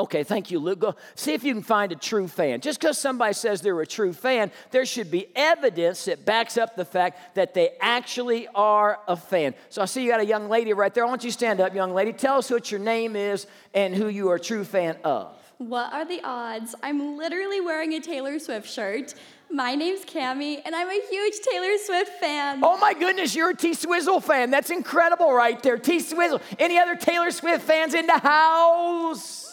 Okay, 0.00 0.24
thank 0.24 0.50
you, 0.50 0.58
Luke. 0.58 0.78
Go 0.78 0.94
see 1.14 1.34
if 1.34 1.44
you 1.44 1.52
can 1.52 1.62
find 1.62 1.92
a 1.92 1.94
true 1.94 2.26
fan. 2.26 2.62
Just 2.62 2.80
because 2.80 2.96
somebody 2.96 3.34
says 3.34 3.60
they're 3.60 3.78
a 3.82 3.86
true 3.86 4.14
fan, 4.14 4.50
there 4.70 4.86
should 4.86 5.10
be 5.10 5.28
evidence 5.36 6.06
that 6.06 6.24
backs 6.24 6.56
up 6.56 6.74
the 6.74 6.86
fact 6.86 7.34
that 7.34 7.52
they 7.52 7.72
actually 7.82 8.48
are 8.54 8.98
a 9.06 9.14
fan. 9.14 9.54
So 9.68 9.82
I 9.82 9.84
see 9.84 10.02
you 10.02 10.10
got 10.10 10.20
a 10.20 10.24
young 10.26 10.48
lady 10.48 10.72
right 10.72 10.94
there. 10.94 11.04
I 11.04 11.08
want 11.08 11.22
you 11.22 11.28
to 11.28 11.34
stand 11.34 11.60
up, 11.60 11.74
young 11.74 11.92
lady. 11.92 12.14
Tell 12.14 12.38
us 12.38 12.50
what 12.50 12.70
your 12.70 12.80
name 12.80 13.14
is 13.14 13.46
and 13.74 13.94
who 13.94 14.08
you 14.08 14.30
are 14.30 14.36
a 14.36 14.40
true 14.40 14.64
fan 14.64 14.96
of. 15.04 15.36
What 15.58 15.92
are 15.92 16.06
the 16.06 16.22
odds? 16.24 16.74
I'm 16.82 17.18
literally 17.18 17.60
wearing 17.60 17.92
a 17.92 18.00
Taylor 18.00 18.38
Swift 18.38 18.70
shirt. 18.70 19.12
My 19.50 19.74
name's 19.74 20.06
Cami, 20.06 20.62
and 20.64 20.74
I'm 20.74 20.88
a 20.88 21.00
huge 21.10 21.34
Taylor 21.40 21.76
Swift 21.84 22.12
fan. 22.20 22.60
Oh 22.62 22.78
my 22.78 22.94
goodness, 22.94 23.34
you're 23.34 23.50
a 23.50 23.54
T 23.54 23.74
Swizzle 23.74 24.22
fan. 24.22 24.50
That's 24.50 24.70
incredible 24.70 25.30
right 25.30 25.62
there. 25.62 25.76
T 25.76 26.00
Swizzle. 26.00 26.40
Any 26.58 26.78
other 26.78 26.96
Taylor 26.96 27.30
Swift 27.30 27.66
fans 27.66 27.92
in 27.92 28.06
the 28.06 28.16
house? 28.16 29.49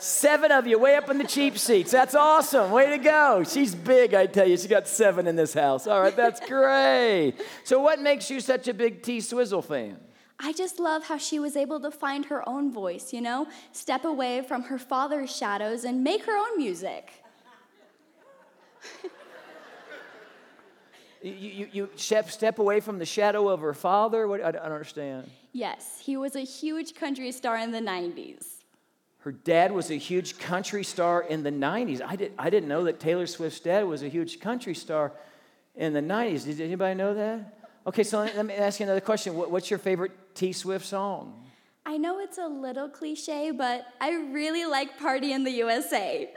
Seven 0.00 0.50
of 0.50 0.66
you, 0.66 0.78
way 0.78 0.96
up 0.96 1.10
in 1.10 1.18
the 1.18 1.24
cheap 1.24 1.58
seats. 1.58 1.90
That's 1.90 2.14
awesome. 2.14 2.70
Way 2.70 2.88
to 2.88 2.98
go. 2.98 3.44
She's 3.44 3.74
big, 3.74 4.14
I 4.14 4.24
tell 4.24 4.48
you. 4.48 4.56
She 4.56 4.66
got 4.66 4.88
seven 4.88 5.26
in 5.26 5.36
this 5.36 5.52
house. 5.52 5.86
All 5.86 6.00
right, 6.00 6.16
that's 6.16 6.40
great. 6.40 7.34
So, 7.64 7.80
what 7.80 8.00
makes 8.00 8.30
you 8.30 8.40
such 8.40 8.66
a 8.66 8.72
big 8.72 9.02
T 9.02 9.20
Swizzle 9.20 9.60
fan? 9.60 9.98
I 10.38 10.54
just 10.54 10.80
love 10.80 11.04
how 11.04 11.18
she 11.18 11.38
was 11.38 11.54
able 11.54 11.80
to 11.80 11.90
find 11.90 12.24
her 12.26 12.48
own 12.48 12.72
voice, 12.72 13.12
you 13.12 13.20
know? 13.20 13.46
Step 13.72 14.06
away 14.06 14.40
from 14.40 14.62
her 14.62 14.78
father's 14.78 15.36
shadows 15.36 15.84
and 15.84 16.02
make 16.02 16.24
her 16.24 16.34
own 16.34 16.56
music. 16.56 17.12
you, 21.22 21.30
you, 21.30 21.68
you 21.72 21.90
step, 21.96 22.30
step 22.30 22.58
away 22.58 22.80
from 22.80 22.98
the 22.98 23.04
shadow 23.04 23.50
of 23.50 23.60
her 23.60 23.74
father? 23.74 24.26
What, 24.26 24.42
I, 24.42 24.48
I 24.48 24.52
don't 24.52 24.62
understand. 24.62 25.30
Yes, 25.52 26.00
he 26.02 26.16
was 26.16 26.36
a 26.36 26.40
huge 26.40 26.94
country 26.94 27.30
star 27.32 27.58
in 27.58 27.70
the 27.70 27.80
90s. 27.80 28.59
Her 29.20 29.32
dad 29.32 29.72
was 29.72 29.90
a 29.90 29.96
huge 29.96 30.38
country 30.38 30.82
star 30.82 31.22
in 31.22 31.42
the 31.42 31.52
90s. 31.52 32.00
I, 32.00 32.16
did, 32.16 32.32
I 32.38 32.48
didn't 32.48 32.68
know 32.68 32.84
that 32.84 33.00
Taylor 33.00 33.26
Swift's 33.26 33.60
dad 33.60 33.84
was 33.86 34.02
a 34.02 34.08
huge 34.08 34.40
country 34.40 34.74
star 34.74 35.12
in 35.76 35.92
the 35.92 36.00
90s. 36.00 36.44
Did 36.44 36.60
anybody 36.60 36.94
know 36.94 37.12
that? 37.14 37.58
Okay, 37.86 38.02
so 38.02 38.20
let 38.20 38.46
me 38.46 38.54
ask 38.54 38.80
you 38.80 38.84
another 38.84 39.00
question. 39.00 39.34
what's 39.34 39.70
your 39.70 39.78
favorite 39.78 40.12
T 40.34 40.52
Swift 40.52 40.86
song? 40.86 41.44
I 41.84 41.96
know 41.96 42.18
it's 42.18 42.38
a 42.38 42.46
little 42.46 42.88
cliche, 42.88 43.50
but 43.50 43.86
I 44.00 44.12
really 44.32 44.64
like 44.64 44.98
Party 44.98 45.32
in 45.32 45.44
the 45.44 45.50
USA. 45.50 46.30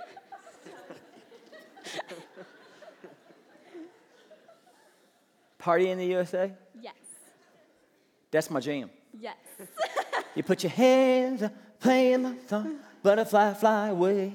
Party 5.57 5.89
in 5.89 5.97
the 5.97 6.05
USA? 6.07 6.51
Yes. 6.81 6.95
That's 8.31 8.49
my 8.49 8.59
jam. 8.59 8.89
Yes. 9.17 9.37
you 10.35 10.43
put 10.43 10.63
your 10.63 10.71
hands 10.71 11.43
up, 11.43 11.53
playing 11.83 12.23
my 12.23 12.33
song, 12.47 12.77
butterfly 13.03 13.53
fly 13.53 13.89
away. 13.89 14.33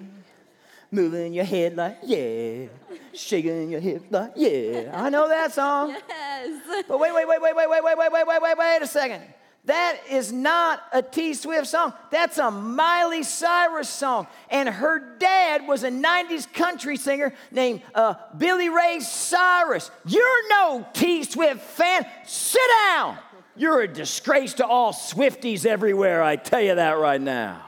Moving 0.91 1.35
your 1.35 1.45
head 1.45 1.77
like, 1.77 1.99
yeah. 2.05 2.67
Shaking 3.13 3.71
your 3.71 3.81
hips 3.81 4.05
like, 4.11 4.33
yeah. 4.37 4.91
I 4.95 5.11
know 5.11 5.29
that 5.29 5.53
song. 5.53 5.95
Yes. 6.09 6.85
But 6.89 6.99
wait, 7.01 7.13
wait, 7.13 7.29
wait, 7.29 7.43
wait, 7.43 7.55
wait, 7.55 7.69
wait, 7.69 7.83
wait, 7.83 7.99
wait, 7.99 8.11
wait, 8.13 8.27
wait, 8.27 8.43
wait, 8.43 8.59
wait 8.59 8.79
a 8.83 8.87
second. 8.87 9.23
That 9.65 9.99
is 10.11 10.33
not 10.33 10.83
a 10.93 11.03
T 11.03 11.35
Swift 11.35 11.67
song. 11.67 11.93
That's 12.11 12.39
a 12.39 12.51
Miley 12.51 13.23
Cyrus 13.23 13.91
song. 13.91 14.27
And 14.51 14.67
her 14.67 15.19
dad 15.19 15.67
was 15.67 15.85
a 15.85 15.91
90s 15.91 16.51
country 16.51 16.97
singer 16.97 17.35
named 17.51 17.83
uh, 17.95 18.15
Billy 18.39 18.71
Ray 18.71 19.01
Cyrus. 19.01 19.91
You're 20.07 20.49
no 20.49 20.87
T 20.95 21.25
Swift 21.25 21.61
fan. 21.61 22.07
Sit 22.25 22.63
down. 22.87 23.19
You're 23.59 23.83
a 23.83 23.89
disgrace 23.89 24.55
to 24.55 24.67
all 24.67 24.93
Swifties 24.93 25.67
everywhere, 25.67 26.23
I 26.23 26.37
tell 26.37 26.61
you 26.61 26.77
that 26.77 26.93
right 26.93 27.21
now. 27.21 27.65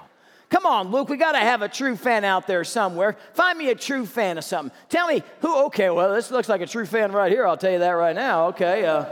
Come 0.48 0.66
on, 0.66 0.90
Luke, 0.90 1.08
we 1.08 1.16
got 1.16 1.32
to 1.32 1.38
have 1.38 1.62
a 1.62 1.68
true 1.68 1.96
fan 1.96 2.24
out 2.24 2.46
there 2.46 2.64
somewhere. 2.64 3.16
Find 3.34 3.56
me 3.58 3.70
a 3.70 3.74
true 3.74 4.06
fan 4.06 4.38
of 4.38 4.44
something. 4.44 4.76
Tell 4.88 5.06
me 5.06 5.22
who, 5.40 5.66
okay, 5.66 5.90
well, 5.90 6.12
this 6.14 6.30
looks 6.30 6.48
like 6.48 6.60
a 6.60 6.66
true 6.66 6.86
fan 6.86 7.12
right 7.12 7.30
here. 7.30 7.46
I'll 7.46 7.56
tell 7.56 7.70
you 7.70 7.78
that 7.80 7.90
right 7.90 8.16
now, 8.16 8.48
okay? 8.48 8.84
Uh, 8.84 9.04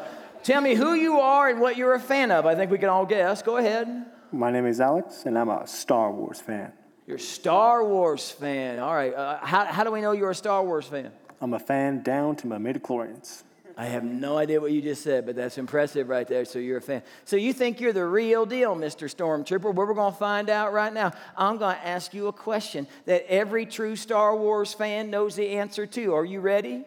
Tell 0.42 0.60
me 0.60 0.74
who 0.74 0.94
you 0.94 1.20
are 1.20 1.48
and 1.48 1.60
what 1.60 1.76
you're 1.76 1.94
a 1.94 2.00
fan 2.00 2.30
of. 2.30 2.46
I 2.46 2.54
think 2.54 2.70
we 2.70 2.78
can 2.78 2.88
all 2.88 3.04
guess. 3.04 3.42
Go 3.42 3.56
ahead. 3.56 4.06
My 4.32 4.50
name 4.50 4.66
is 4.66 4.80
Alex, 4.80 5.24
and 5.26 5.38
I'm 5.38 5.48
a 5.48 5.66
Star 5.66 6.10
Wars 6.12 6.40
fan. 6.40 6.72
You're 7.06 7.16
a 7.16 7.20
Star 7.20 7.84
Wars 7.84 8.30
fan. 8.30 8.78
All 8.78 8.94
right. 8.94 9.12
Uh, 9.14 9.38
how, 9.42 9.64
how 9.66 9.84
do 9.84 9.90
we 9.90 10.00
know 10.00 10.12
you're 10.12 10.30
a 10.30 10.34
Star 10.34 10.64
Wars 10.64 10.86
fan? 10.86 11.10
I'm 11.40 11.54
a 11.54 11.58
fan 11.58 12.02
down 12.02 12.36
to 12.36 12.46
my 12.46 12.56
midichlorians. 12.56 13.42
I 13.80 13.84
have 13.84 14.02
no 14.02 14.36
idea 14.36 14.60
what 14.60 14.72
you 14.72 14.82
just 14.82 15.04
said, 15.04 15.24
but 15.24 15.36
that's 15.36 15.56
impressive 15.56 16.08
right 16.08 16.26
there. 16.26 16.44
So 16.44 16.58
you're 16.58 16.78
a 16.78 16.82
fan. 16.82 17.00
So 17.24 17.36
you 17.36 17.52
think 17.52 17.80
you're 17.80 17.92
the 17.92 18.04
real 18.04 18.44
deal, 18.44 18.74
Mr. 18.74 19.08
Stormtrooper? 19.08 19.72
Well, 19.72 19.86
we're 19.86 19.94
going 19.94 20.12
to 20.12 20.18
find 20.18 20.50
out 20.50 20.72
right 20.72 20.92
now. 20.92 21.12
I'm 21.36 21.58
going 21.58 21.76
to 21.76 21.86
ask 21.86 22.12
you 22.12 22.26
a 22.26 22.32
question 22.32 22.88
that 23.04 23.24
every 23.30 23.66
true 23.66 23.94
Star 23.94 24.34
Wars 24.34 24.74
fan 24.74 25.10
knows 25.10 25.36
the 25.36 25.50
answer 25.50 25.86
to. 25.86 26.12
Are 26.12 26.24
you 26.24 26.40
ready? 26.40 26.84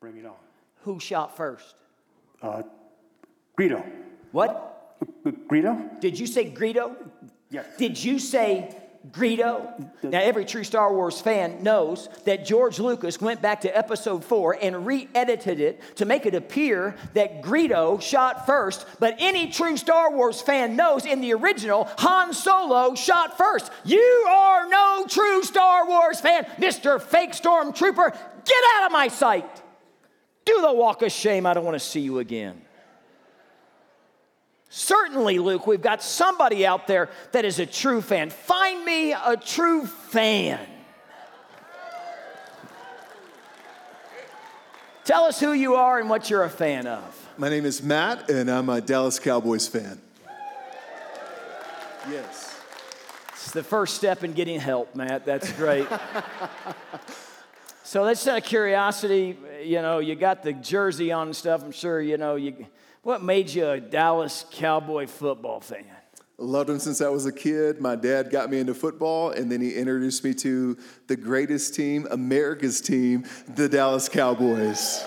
Bring 0.00 0.16
it 0.16 0.24
on. 0.24 0.32
Who 0.84 0.98
shot 0.98 1.36
first? 1.36 1.74
Uh, 2.40 2.62
Greedo. 3.58 3.84
What? 4.32 5.04
Greedo? 5.24 6.00
Did 6.00 6.18
you 6.18 6.26
say 6.26 6.50
Greedo? 6.50 6.96
Yes. 7.50 7.66
Did 7.76 8.02
you 8.02 8.18
say 8.18 8.74
Greedo? 9.10 9.90
Now, 10.02 10.20
every 10.20 10.44
true 10.44 10.62
Star 10.62 10.92
Wars 10.94 11.20
fan 11.20 11.62
knows 11.62 12.08
that 12.24 12.44
George 12.44 12.78
Lucas 12.78 13.20
went 13.20 13.42
back 13.42 13.62
to 13.62 13.76
episode 13.76 14.24
four 14.24 14.56
and 14.60 14.86
re 14.86 15.08
edited 15.14 15.60
it 15.60 15.96
to 15.96 16.04
make 16.04 16.24
it 16.24 16.34
appear 16.34 16.94
that 17.14 17.42
Greedo 17.42 18.00
shot 18.00 18.46
first. 18.46 18.86
But 19.00 19.16
any 19.18 19.50
true 19.50 19.76
Star 19.76 20.12
Wars 20.12 20.40
fan 20.40 20.76
knows 20.76 21.04
in 21.04 21.20
the 21.20 21.34
original, 21.34 21.88
Han 21.98 22.32
Solo 22.32 22.94
shot 22.94 23.36
first. 23.36 23.72
You 23.84 24.26
are 24.28 24.68
no 24.68 25.06
true 25.08 25.42
Star 25.42 25.86
Wars 25.86 26.20
fan, 26.20 26.44
Mr. 26.58 27.00
Fake 27.00 27.32
Stormtrooper. 27.32 28.12
Get 28.44 28.64
out 28.76 28.86
of 28.86 28.92
my 28.92 29.08
sight. 29.08 29.62
Do 30.44 30.60
the 30.60 30.72
walk 30.72 31.02
of 31.02 31.12
shame. 31.12 31.46
I 31.46 31.54
don't 31.54 31.64
want 31.64 31.76
to 31.76 31.80
see 31.80 32.00
you 32.00 32.18
again. 32.18 32.60
Certainly, 34.74 35.38
Luke, 35.38 35.66
we've 35.66 35.82
got 35.82 36.02
somebody 36.02 36.64
out 36.64 36.86
there 36.86 37.10
that 37.32 37.44
is 37.44 37.58
a 37.58 37.66
true 37.66 38.00
fan. 38.00 38.30
Find 38.30 38.82
me 38.82 39.12
a 39.12 39.36
true 39.36 39.84
fan. 39.84 40.58
Tell 45.04 45.24
us 45.24 45.38
who 45.38 45.52
you 45.52 45.74
are 45.74 46.00
and 46.00 46.08
what 46.08 46.30
you're 46.30 46.44
a 46.44 46.48
fan 46.48 46.86
of. 46.86 47.28
My 47.36 47.50
name 47.50 47.66
is 47.66 47.82
Matt, 47.82 48.30
and 48.30 48.50
I'm 48.50 48.70
a 48.70 48.80
Dallas 48.80 49.18
Cowboys 49.18 49.68
fan. 49.68 50.00
Yes. 52.10 52.58
It's 53.32 53.50
the 53.50 53.62
first 53.62 53.94
step 53.96 54.24
in 54.24 54.32
getting 54.32 54.58
help, 54.58 54.94
Matt. 54.94 55.26
That's 55.26 55.52
great. 55.52 55.86
so 57.84 58.06
that's 58.06 58.26
out 58.26 58.38
of 58.38 58.44
curiosity. 58.44 59.36
You 59.62 59.82
know, 59.82 59.98
you 59.98 60.14
got 60.14 60.42
the 60.42 60.54
jersey 60.54 61.12
on 61.12 61.26
and 61.26 61.36
stuff. 61.36 61.62
I'm 61.62 61.72
sure, 61.72 62.00
you 62.00 62.16
know, 62.16 62.36
you 62.36 62.66
what 63.02 63.22
made 63.22 63.50
you 63.50 63.68
a 63.68 63.80
Dallas 63.80 64.44
Cowboy 64.52 65.06
football 65.06 65.60
fan? 65.60 65.84
Loved 66.38 66.70
him 66.70 66.78
since 66.78 67.00
I 67.00 67.08
was 67.08 67.26
a 67.26 67.32
kid. 67.32 67.80
My 67.80 67.94
dad 67.94 68.30
got 68.30 68.50
me 68.50 68.58
into 68.58 68.74
football, 68.74 69.30
and 69.30 69.50
then 69.50 69.60
he 69.60 69.74
introduced 69.74 70.24
me 70.24 70.34
to 70.34 70.76
the 71.06 71.16
greatest 71.16 71.74
team, 71.74 72.06
America's 72.10 72.80
team, 72.80 73.24
the 73.48 73.68
Dallas 73.68 74.08
Cowboys. 74.08 75.04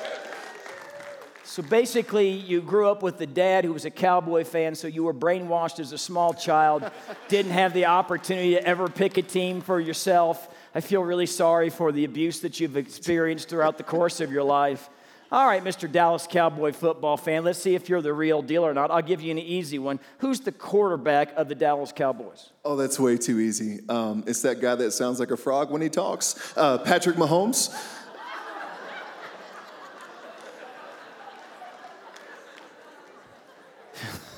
So 1.44 1.64
basically, 1.64 2.30
you 2.30 2.62
grew 2.62 2.90
up 2.90 3.02
with 3.02 3.18
the 3.18 3.28
dad 3.28 3.64
who 3.64 3.72
was 3.72 3.86
a 3.86 3.92
Cowboy 3.92 4.44
fan, 4.44 4.76
so 4.76 4.88
you 4.88 5.04
were 5.04 5.14
brainwashed 5.14 5.80
as 5.80 5.94
a 5.94 5.98
small 5.98 6.34
child, 6.34 6.90
didn't 7.30 7.54
have 7.54 7.74
the 7.74 7.86
opportunity 7.86 8.52
to 8.52 8.66
ever 8.66 8.90
pick 8.90 9.18
a 9.18 9.22
team 9.22 9.62
for 9.62 9.80
yourself. 9.80 10.54
I 10.74 10.82
feel 10.82 11.02
really 11.02 11.26
sorry 11.26 11.70
for 11.70 11.94
the 11.94 12.04
abuse 12.04 12.42
that 12.42 12.60
you've 12.60 12.76
experienced 12.76 13.48
throughout 13.48 13.78
the 13.78 13.84
course 13.84 14.20
of 14.20 14.34
your 14.34 14.44
life. 14.44 14.90
All 15.36 15.46
right, 15.46 15.62
Mr. 15.62 15.92
Dallas 15.92 16.28
Cowboy 16.28 16.72
football 16.72 17.18
fan, 17.18 17.44
let's 17.44 17.60
see 17.60 17.76
if 17.76 17.90
you're 17.90 18.02
the 18.02 18.14
real 18.14 18.42
deal 18.42 18.66
or 18.66 18.74
not. 18.74 18.90
I'll 18.90 19.02
give 19.02 19.20
you 19.20 19.32
an 19.32 19.38
easy 19.38 19.78
one. 19.78 20.00
Who's 20.20 20.40
the 20.40 20.54
quarterback 20.54 21.34
of 21.36 21.50
the 21.50 21.56
Dallas 21.56 21.92
Cowboys? 21.92 22.52
Oh, 22.64 22.78
that's 22.78 22.98
way 22.98 23.18
too 23.18 23.42
easy. 23.42 23.82
Um, 23.90 24.24
it's 24.28 24.42
that 24.44 24.62
guy 24.62 24.76
that 24.76 24.92
sounds 24.92 25.20
like 25.20 25.32
a 25.32 25.38
frog 25.38 25.72
when 25.72 25.82
he 25.82 25.90
talks, 25.90 26.54
uh, 26.56 26.78
Patrick 26.78 27.18
Mahomes. 27.18 27.70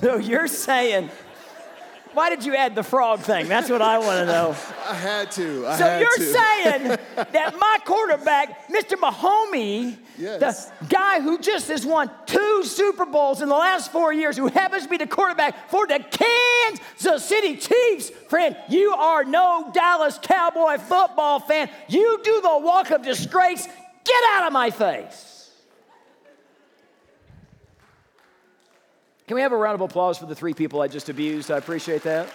so 0.00 0.16
you're 0.16 0.48
saying 0.48 1.10
why 2.14 2.30
did 2.30 2.44
you 2.44 2.54
add 2.56 2.74
the 2.74 2.82
frog 2.82 3.20
thing? 3.20 3.48
That's 3.48 3.70
what 3.70 3.82
I 3.82 3.98
want 3.98 4.20
to 4.20 4.26
know. 4.26 4.56
I 4.86 4.94
had 4.94 5.30
to. 5.32 5.66
I 5.66 5.76
so 5.76 5.84
had 5.84 6.00
you're 6.00 6.16
to. 6.16 6.22
saying 6.22 6.82
that 7.32 7.54
my 7.58 7.78
quarterback, 7.84 8.68
Mr. 8.68 8.96
Mahomey, 8.96 9.96
yes. 10.16 10.66
the 10.80 10.86
guy 10.86 11.20
who 11.20 11.38
just 11.38 11.68
has 11.68 11.86
won 11.86 12.10
two 12.26 12.64
Super 12.64 13.06
Bowls 13.06 13.42
in 13.42 13.48
the 13.48 13.54
last 13.54 13.92
four 13.92 14.12
years, 14.12 14.36
who 14.36 14.48
happens 14.48 14.84
to 14.84 14.88
be 14.88 14.96
the 14.96 15.06
quarterback 15.06 15.70
for 15.70 15.86
the 15.86 15.98
Kansas 16.10 17.24
City 17.24 17.56
Chiefs, 17.56 18.10
friend, 18.28 18.56
you 18.68 18.90
are 18.92 19.24
no 19.24 19.70
Dallas 19.72 20.18
Cowboy 20.20 20.78
football 20.78 21.40
fan. 21.40 21.70
You 21.88 22.20
do 22.22 22.40
the 22.40 22.58
walk 22.58 22.90
of 22.90 23.02
disgrace. 23.02 23.66
Get 24.04 24.22
out 24.32 24.46
of 24.46 24.52
my 24.52 24.70
face. 24.70 25.37
Can 29.28 29.34
we 29.34 29.42
have 29.42 29.52
a 29.52 29.56
round 29.56 29.74
of 29.74 29.82
applause 29.82 30.16
for 30.16 30.24
the 30.24 30.34
three 30.34 30.54
people 30.54 30.80
I 30.80 30.88
just 30.88 31.10
abused? 31.10 31.50
I 31.50 31.58
appreciate 31.58 32.02
that. 32.04 32.30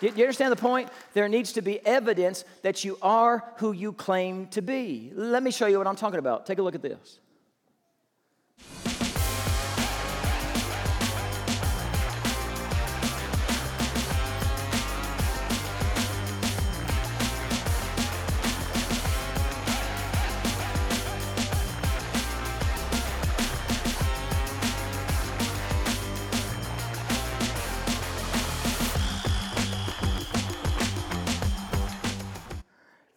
Do 0.00 0.06
you 0.06 0.22
understand 0.22 0.52
the 0.52 0.56
point? 0.56 0.88
There 1.12 1.28
needs 1.28 1.52
to 1.54 1.60
be 1.60 1.84
evidence 1.84 2.44
that 2.62 2.84
you 2.84 2.96
are 3.02 3.52
who 3.56 3.72
you 3.72 3.92
claim 3.92 4.46
to 4.48 4.62
be. 4.62 5.10
Let 5.16 5.42
me 5.42 5.50
show 5.50 5.66
you 5.66 5.78
what 5.78 5.88
I'm 5.88 5.96
talking 5.96 6.20
about. 6.20 6.46
Take 6.46 6.58
a 6.58 6.62
look 6.62 6.76
at 6.76 6.82
this. 6.82 7.18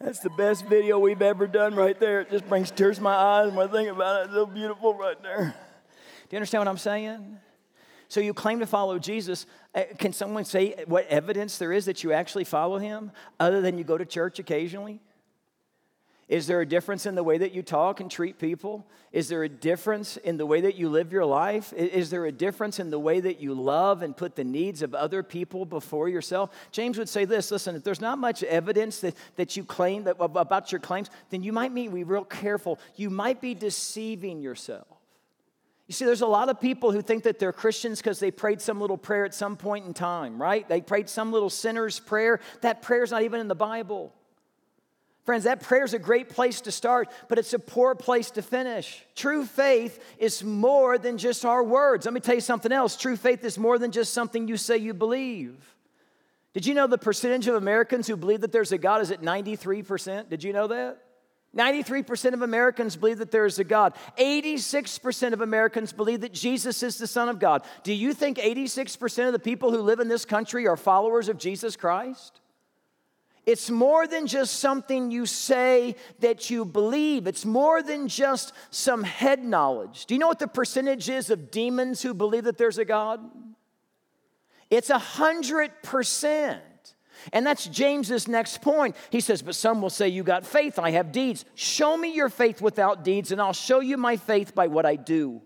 That's 0.04 0.18
the 0.18 0.28
best 0.28 0.66
video 0.66 0.98
we've 0.98 1.22
ever 1.22 1.46
done 1.46 1.74
right 1.74 1.98
there. 1.98 2.20
It 2.20 2.30
just 2.30 2.46
brings 2.46 2.70
tears 2.70 2.98
to 2.98 3.02
my 3.02 3.14
eyes 3.14 3.50
when 3.50 3.66
I 3.66 3.72
think 3.72 3.88
about 3.88 4.20
it. 4.20 4.24
It's 4.26 4.34
so 4.34 4.44
beautiful 4.44 4.92
right 4.92 5.16
there. 5.22 5.54
Do 6.28 6.28
you 6.30 6.36
understand 6.36 6.60
what 6.60 6.68
I'm 6.68 6.76
saying? 6.76 7.38
So 8.08 8.20
you 8.20 8.34
claim 8.34 8.58
to 8.58 8.66
follow 8.66 8.98
Jesus. 8.98 9.46
Uh, 9.74 9.84
Can 9.98 10.12
someone 10.12 10.44
say 10.44 10.74
what 10.88 11.06
evidence 11.06 11.56
there 11.56 11.72
is 11.72 11.86
that 11.86 12.04
you 12.04 12.12
actually 12.12 12.44
follow 12.44 12.76
him 12.76 13.12
other 13.40 13.62
than 13.62 13.78
you 13.78 13.84
go 13.84 13.96
to 13.96 14.04
church 14.04 14.38
occasionally? 14.38 15.00
Is 16.28 16.46
there 16.46 16.62
a 16.62 16.66
difference 16.66 17.04
in 17.04 17.14
the 17.14 17.22
way 17.22 17.36
that 17.36 17.52
you 17.52 17.62
talk 17.62 18.00
and 18.00 18.10
treat 18.10 18.38
people? 18.38 18.86
Is 19.12 19.28
there 19.28 19.44
a 19.44 19.48
difference 19.48 20.16
in 20.16 20.38
the 20.38 20.46
way 20.46 20.62
that 20.62 20.74
you 20.74 20.88
live 20.88 21.12
your 21.12 21.26
life? 21.26 21.72
Is 21.74 22.08
there 22.08 22.24
a 22.24 22.32
difference 22.32 22.80
in 22.80 22.90
the 22.90 22.98
way 22.98 23.20
that 23.20 23.40
you 23.40 23.54
love 23.54 24.02
and 24.02 24.16
put 24.16 24.34
the 24.34 24.44
needs 24.44 24.80
of 24.80 24.94
other 24.94 25.22
people 25.22 25.66
before 25.66 26.08
yourself? 26.08 26.50
James 26.72 26.96
would 26.96 27.10
say 27.10 27.26
this 27.26 27.50
listen, 27.50 27.76
if 27.76 27.84
there's 27.84 28.00
not 28.00 28.18
much 28.18 28.42
evidence 28.42 29.00
that, 29.00 29.14
that 29.36 29.56
you 29.56 29.64
claim 29.64 30.04
that, 30.04 30.16
about 30.18 30.72
your 30.72 30.80
claims, 30.80 31.10
then 31.28 31.42
you 31.42 31.52
might 31.52 31.72
need 31.72 31.88
to 31.88 31.94
be 31.94 32.04
real 32.04 32.24
careful. 32.24 32.78
You 32.96 33.10
might 33.10 33.42
be 33.42 33.54
deceiving 33.54 34.40
yourself. 34.40 34.86
You 35.86 35.92
see, 35.92 36.06
there's 36.06 36.22
a 36.22 36.26
lot 36.26 36.48
of 36.48 36.58
people 36.58 36.92
who 36.92 37.02
think 37.02 37.24
that 37.24 37.38
they're 37.38 37.52
Christians 37.52 38.00
because 38.00 38.18
they 38.18 38.30
prayed 38.30 38.62
some 38.62 38.80
little 38.80 38.96
prayer 38.96 39.26
at 39.26 39.34
some 39.34 39.56
point 39.56 39.84
in 39.84 39.92
time, 39.92 40.40
right? 40.40 40.66
They 40.66 40.80
prayed 40.80 41.10
some 41.10 41.30
little 41.30 41.50
sinner's 41.50 42.00
prayer. 42.00 42.40
That 42.62 42.80
prayer's 42.80 43.10
not 43.10 43.22
even 43.22 43.40
in 43.40 43.48
the 43.48 43.54
Bible. 43.54 44.14
Friends, 45.24 45.44
that 45.44 45.62
prayer 45.62 45.84
is 45.84 45.94
a 45.94 45.98
great 45.98 46.28
place 46.28 46.60
to 46.62 46.72
start, 46.72 47.08
but 47.28 47.38
it's 47.38 47.54
a 47.54 47.58
poor 47.58 47.94
place 47.94 48.30
to 48.32 48.42
finish. 48.42 49.02
True 49.14 49.46
faith 49.46 49.98
is 50.18 50.44
more 50.44 50.98
than 50.98 51.16
just 51.16 51.46
our 51.46 51.64
words. 51.64 52.04
Let 52.04 52.12
me 52.12 52.20
tell 52.20 52.34
you 52.34 52.42
something 52.42 52.72
else. 52.72 52.94
True 52.94 53.16
faith 53.16 53.42
is 53.42 53.58
more 53.58 53.78
than 53.78 53.90
just 53.90 54.12
something 54.12 54.46
you 54.46 54.58
say 54.58 54.76
you 54.76 54.92
believe. 54.92 55.56
Did 56.52 56.66
you 56.66 56.74
know 56.74 56.86
the 56.86 56.98
percentage 56.98 57.48
of 57.48 57.54
Americans 57.54 58.06
who 58.06 58.16
believe 58.16 58.42
that 58.42 58.52
there's 58.52 58.70
a 58.70 58.78
God 58.78 59.00
is 59.00 59.10
at 59.10 59.22
93%? 59.22 60.28
Did 60.28 60.44
you 60.44 60.52
know 60.52 60.66
that? 60.66 60.98
93% 61.56 62.34
of 62.34 62.42
Americans 62.42 62.96
believe 62.96 63.18
that 63.18 63.30
there 63.30 63.46
is 63.46 63.58
a 63.58 63.64
God. 63.64 63.94
86% 64.18 65.32
of 65.32 65.40
Americans 65.40 65.92
believe 65.92 66.20
that 66.20 66.32
Jesus 66.34 66.82
is 66.82 66.98
the 66.98 67.06
Son 67.06 67.28
of 67.28 67.38
God. 67.38 67.64
Do 67.82 67.94
you 67.94 68.12
think 68.12 68.38
86% 68.38 69.26
of 69.26 69.32
the 69.32 69.38
people 69.38 69.70
who 69.70 69.78
live 69.78 70.00
in 70.00 70.08
this 70.08 70.24
country 70.24 70.66
are 70.66 70.76
followers 70.76 71.28
of 71.28 71.38
Jesus 71.38 71.76
Christ? 71.76 72.40
It's 73.46 73.70
more 73.70 74.06
than 74.06 74.26
just 74.26 74.58
something 74.58 75.10
you 75.10 75.26
say 75.26 75.96
that 76.20 76.48
you 76.48 76.64
believe. 76.64 77.26
It's 77.26 77.44
more 77.44 77.82
than 77.82 78.08
just 78.08 78.54
some 78.70 79.02
head 79.02 79.44
knowledge. 79.44 80.06
Do 80.06 80.14
you 80.14 80.18
know 80.18 80.28
what 80.28 80.38
the 80.38 80.48
percentage 80.48 81.10
is 81.10 81.28
of 81.28 81.50
demons 81.50 82.00
who 82.00 82.14
believe 82.14 82.44
that 82.44 82.56
there's 82.56 82.78
a 82.78 82.84
God? 82.86 83.20
It's 84.70 84.88
a 84.88 84.98
hundred 84.98 85.70
percent. 85.82 86.62
And 87.32 87.46
that's 87.46 87.66
James's 87.66 88.28
next 88.28 88.60
point. 88.62 88.96
He 89.10 89.20
says, 89.20 89.42
But 89.42 89.54
some 89.54 89.80
will 89.82 89.90
say, 89.90 90.08
You 90.08 90.22
got 90.22 90.46
faith, 90.46 90.78
I 90.78 90.90
have 90.92 91.12
deeds. 91.12 91.44
Show 91.54 91.96
me 91.96 92.14
your 92.14 92.28
faith 92.28 92.62
without 92.62 93.04
deeds, 93.04 93.30
and 93.30 93.40
I'll 93.40 93.52
show 93.52 93.80
you 93.80 93.96
my 93.96 94.16
faith 94.16 94.54
by 94.54 94.68
what 94.68 94.86
I 94.86 94.96
do. 94.96 95.42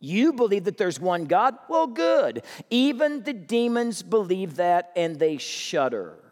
You 0.00 0.32
believe 0.32 0.64
that 0.64 0.76
there's 0.76 1.00
one 1.00 1.24
God? 1.24 1.56
Well, 1.68 1.88
good. 1.88 2.42
Even 2.70 3.22
the 3.22 3.32
demons 3.32 4.02
believe 4.02 4.56
that 4.56 4.92
and 4.94 5.18
they 5.18 5.38
shudder. 5.38 6.27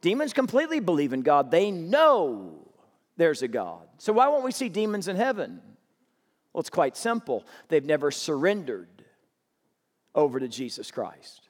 Demons 0.00 0.32
completely 0.32 0.80
believe 0.80 1.12
in 1.12 1.22
God. 1.22 1.50
They 1.50 1.70
know 1.70 2.68
there's 3.16 3.42
a 3.42 3.48
God. 3.48 3.86
So 3.98 4.12
why 4.12 4.28
won't 4.28 4.44
we 4.44 4.52
see 4.52 4.68
demons 4.68 5.08
in 5.08 5.16
heaven? 5.16 5.60
Well, 6.52 6.60
it's 6.60 6.70
quite 6.70 6.96
simple. 6.96 7.44
They've 7.68 7.84
never 7.84 8.10
surrendered 8.10 8.88
over 10.14 10.40
to 10.40 10.48
Jesus 10.48 10.90
Christ. 10.90 11.48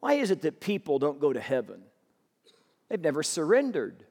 Why 0.00 0.14
is 0.14 0.30
it 0.30 0.42
that 0.42 0.60
people 0.60 0.98
don't 0.98 1.20
go 1.20 1.32
to 1.32 1.40
heaven? 1.40 1.82
They've 2.88 3.00
never 3.00 3.22
surrendered. 3.22 4.04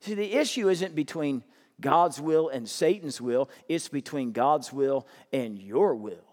See, 0.00 0.14
the 0.14 0.34
issue 0.34 0.68
isn't 0.68 0.94
between 0.94 1.42
God's 1.80 2.20
will 2.20 2.48
and 2.48 2.68
Satan's 2.68 3.20
will, 3.20 3.50
it's 3.68 3.88
between 3.88 4.32
God's 4.32 4.72
will 4.72 5.06
and 5.32 5.58
your 5.58 5.94
will. 5.94 6.25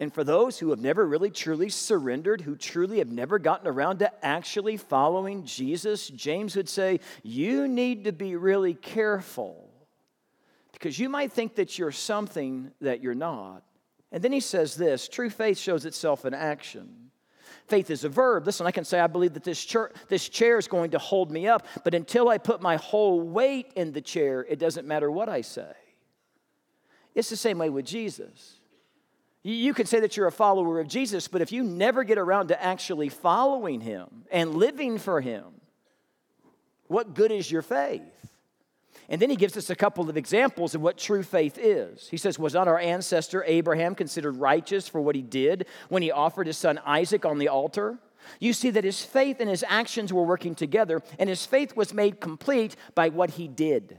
And 0.00 0.14
for 0.14 0.22
those 0.22 0.58
who 0.58 0.70
have 0.70 0.78
never 0.78 1.06
really 1.06 1.30
truly 1.30 1.68
surrendered, 1.68 2.40
who 2.40 2.54
truly 2.54 2.98
have 2.98 3.10
never 3.10 3.38
gotten 3.38 3.66
around 3.66 3.98
to 3.98 4.24
actually 4.24 4.76
following 4.76 5.44
Jesus, 5.44 6.08
James 6.08 6.54
would 6.54 6.68
say, 6.68 7.00
you 7.24 7.66
need 7.66 8.04
to 8.04 8.12
be 8.12 8.36
really 8.36 8.74
careful 8.74 9.68
because 10.72 10.98
you 10.98 11.08
might 11.08 11.32
think 11.32 11.56
that 11.56 11.78
you're 11.78 11.90
something 11.90 12.70
that 12.80 13.02
you're 13.02 13.14
not. 13.14 13.64
And 14.12 14.22
then 14.22 14.30
he 14.30 14.40
says 14.40 14.76
this 14.76 15.08
true 15.08 15.30
faith 15.30 15.58
shows 15.58 15.84
itself 15.84 16.24
in 16.24 16.32
action. 16.32 17.10
Faith 17.66 17.90
is 17.90 18.04
a 18.04 18.08
verb. 18.08 18.46
Listen, 18.46 18.66
I 18.66 18.70
can 18.70 18.84
say, 18.84 19.00
I 19.00 19.08
believe 19.08 19.34
that 19.34 19.44
this, 19.44 19.62
chair, 19.62 19.90
this 20.08 20.28
chair 20.28 20.58
is 20.58 20.68
going 20.68 20.92
to 20.92 20.98
hold 20.98 21.30
me 21.30 21.46
up, 21.46 21.66
but 21.84 21.94
until 21.94 22.28
I 22.28 22.38
put 22.38 22.62
my 22.62 22.76
whole 22.76 23.20
weight 23.20 23.72
in 23.74 23.92
the 23.92 24.00
chair, 24.00 24.46
it 24.48 24.58
doesn't 24.58 24.86
matter 24.86 25.10
what 25.10 25.28
I 25.28 25.42
say. 25.42 25.72
It's 27.14 27.28
the 27.28 27.36
same 27.36 27.58
way 27.58 27.68
with 27.68 27.84
Jesus. 27.84 28.57
You 29.48 29.72
could 29.72 29.88
say 29.88 30.00
that 30.00 30.14
you're 30.14 30.26
a 30.26 30.32
follower 30.32 30.78
of 30.78 30.88
Jesus, 30.88 31.26
but 31.26 31.40
if 31.40 31.52
you 31.52 31.62
never 31.62 32.04
get 32.04 32.18
around 32.18 32.48
to 32.48 32.62
actually 32.62 33.08
following 33.08 33.80
him 33.80 34.24
and 34.30 34.54
living 34.54 34.98
for 34.98 35.22
him, 35.22 35.44
what 36.86 37.14
good 37.14 37.32
is 37.32 37.50
your 37.50 37.62
faith? 37.62 38.02
And 39.08 39.22
then 39.22 39.30
he 39.30 39.36
gives 39.36 39.56
us 39.56 39.70
a 39.70 39.74
couple 39.74 40.10
of 40.10 40.18
examples 40.18 40.74
of 40.74 40.82
what 40.82 40.98
true 40.98 41.22
faith 41.22 41.56
is. 41.56 42.08
He 42.10 42.18
says, 42.18 42.38
Was 42.38 42.52
not 42.52 42.68
our 42.68 42.78
ancestor 42.78 43.42
Abraham 43.46 43.94
considered 43.94 44.36
righteous 44.36 44.86
for 44.86 45.00
what 45.00 45.14
he 45.14 45.22
did 45.22 45.64
when 45.88 46.02
he 46.02 46.10
offered 46.10 46.46
his 46.46 46.58
son 46.58 46.78
Isaac 46.84 47.24
on 47.24 47.38
the 47.38 47.48
altar? 47.48 47.98
You 48.40 48.52
see 48.52 48.68
that 48.68 48.84
his 48.84 49.02
faith 49.02 49.40
and 49.40 49.48
his 49.48 49.64
actions 49.66 50.12
were 50.12 50.24
working 50.24 50.54
together, 50.54 51.02
and 51.18 51.30
his 51.30 51.46
faith 51.46 51.74
was 51.74 51.94
made 51.94 52.20
complete 52.20 52.76
by 52.94 53.08
what 53.08 53.30
he 53.30 53.48
did. 53.48 53.98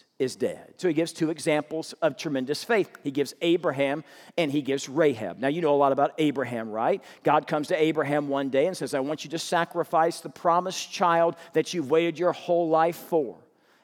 is 0.21 0.35
dead. 0.35 0.75
So 0.77 0.87
he 0.87 0.93
gives 0.93 1.11
two 1.11 1.31
examples 1.31 1.93
of 1.93 2.15
tremendous 2.15 2.63
faith. 2.63 2.95
He 3.03 3.09
gives 3.09 3.33
Abraham 3.41 4.03
and 4.37 4.51
he 4.51 4.61
gives 4.61 4.87
Rahab. 4.87 5.39
Now, 5.39 5.47
you 5.47 5.61
know 5.61 5.73
a 5.73 5.75
lot 5.75 5.91
about 5.91 6.13
Abraham, 6.19 6.69
right? 6.69 7.03
God 7.23 7.47
comes 7.47 7.69
to 7.69 7.81
Abraham 7.81 8.27
one 8.27 8.49
day 8.49 8.67
and 8.67 8.77
says, 8.77 8.93
I 8.93 8.99
want 8.99 9.23
you 9.23 9.31
to 9.31 9.39
sacrifice 9.39 10.19
the 10.19 10.29
promised 10.29 10.91
child 10.91 11.37
that 11.53 11.73
you've 11.73 11.89
waited 11.89 12.19
your 12.19 12.33
whole 12.33 12.69
life 12.69 12.97
for. 12.97 13.35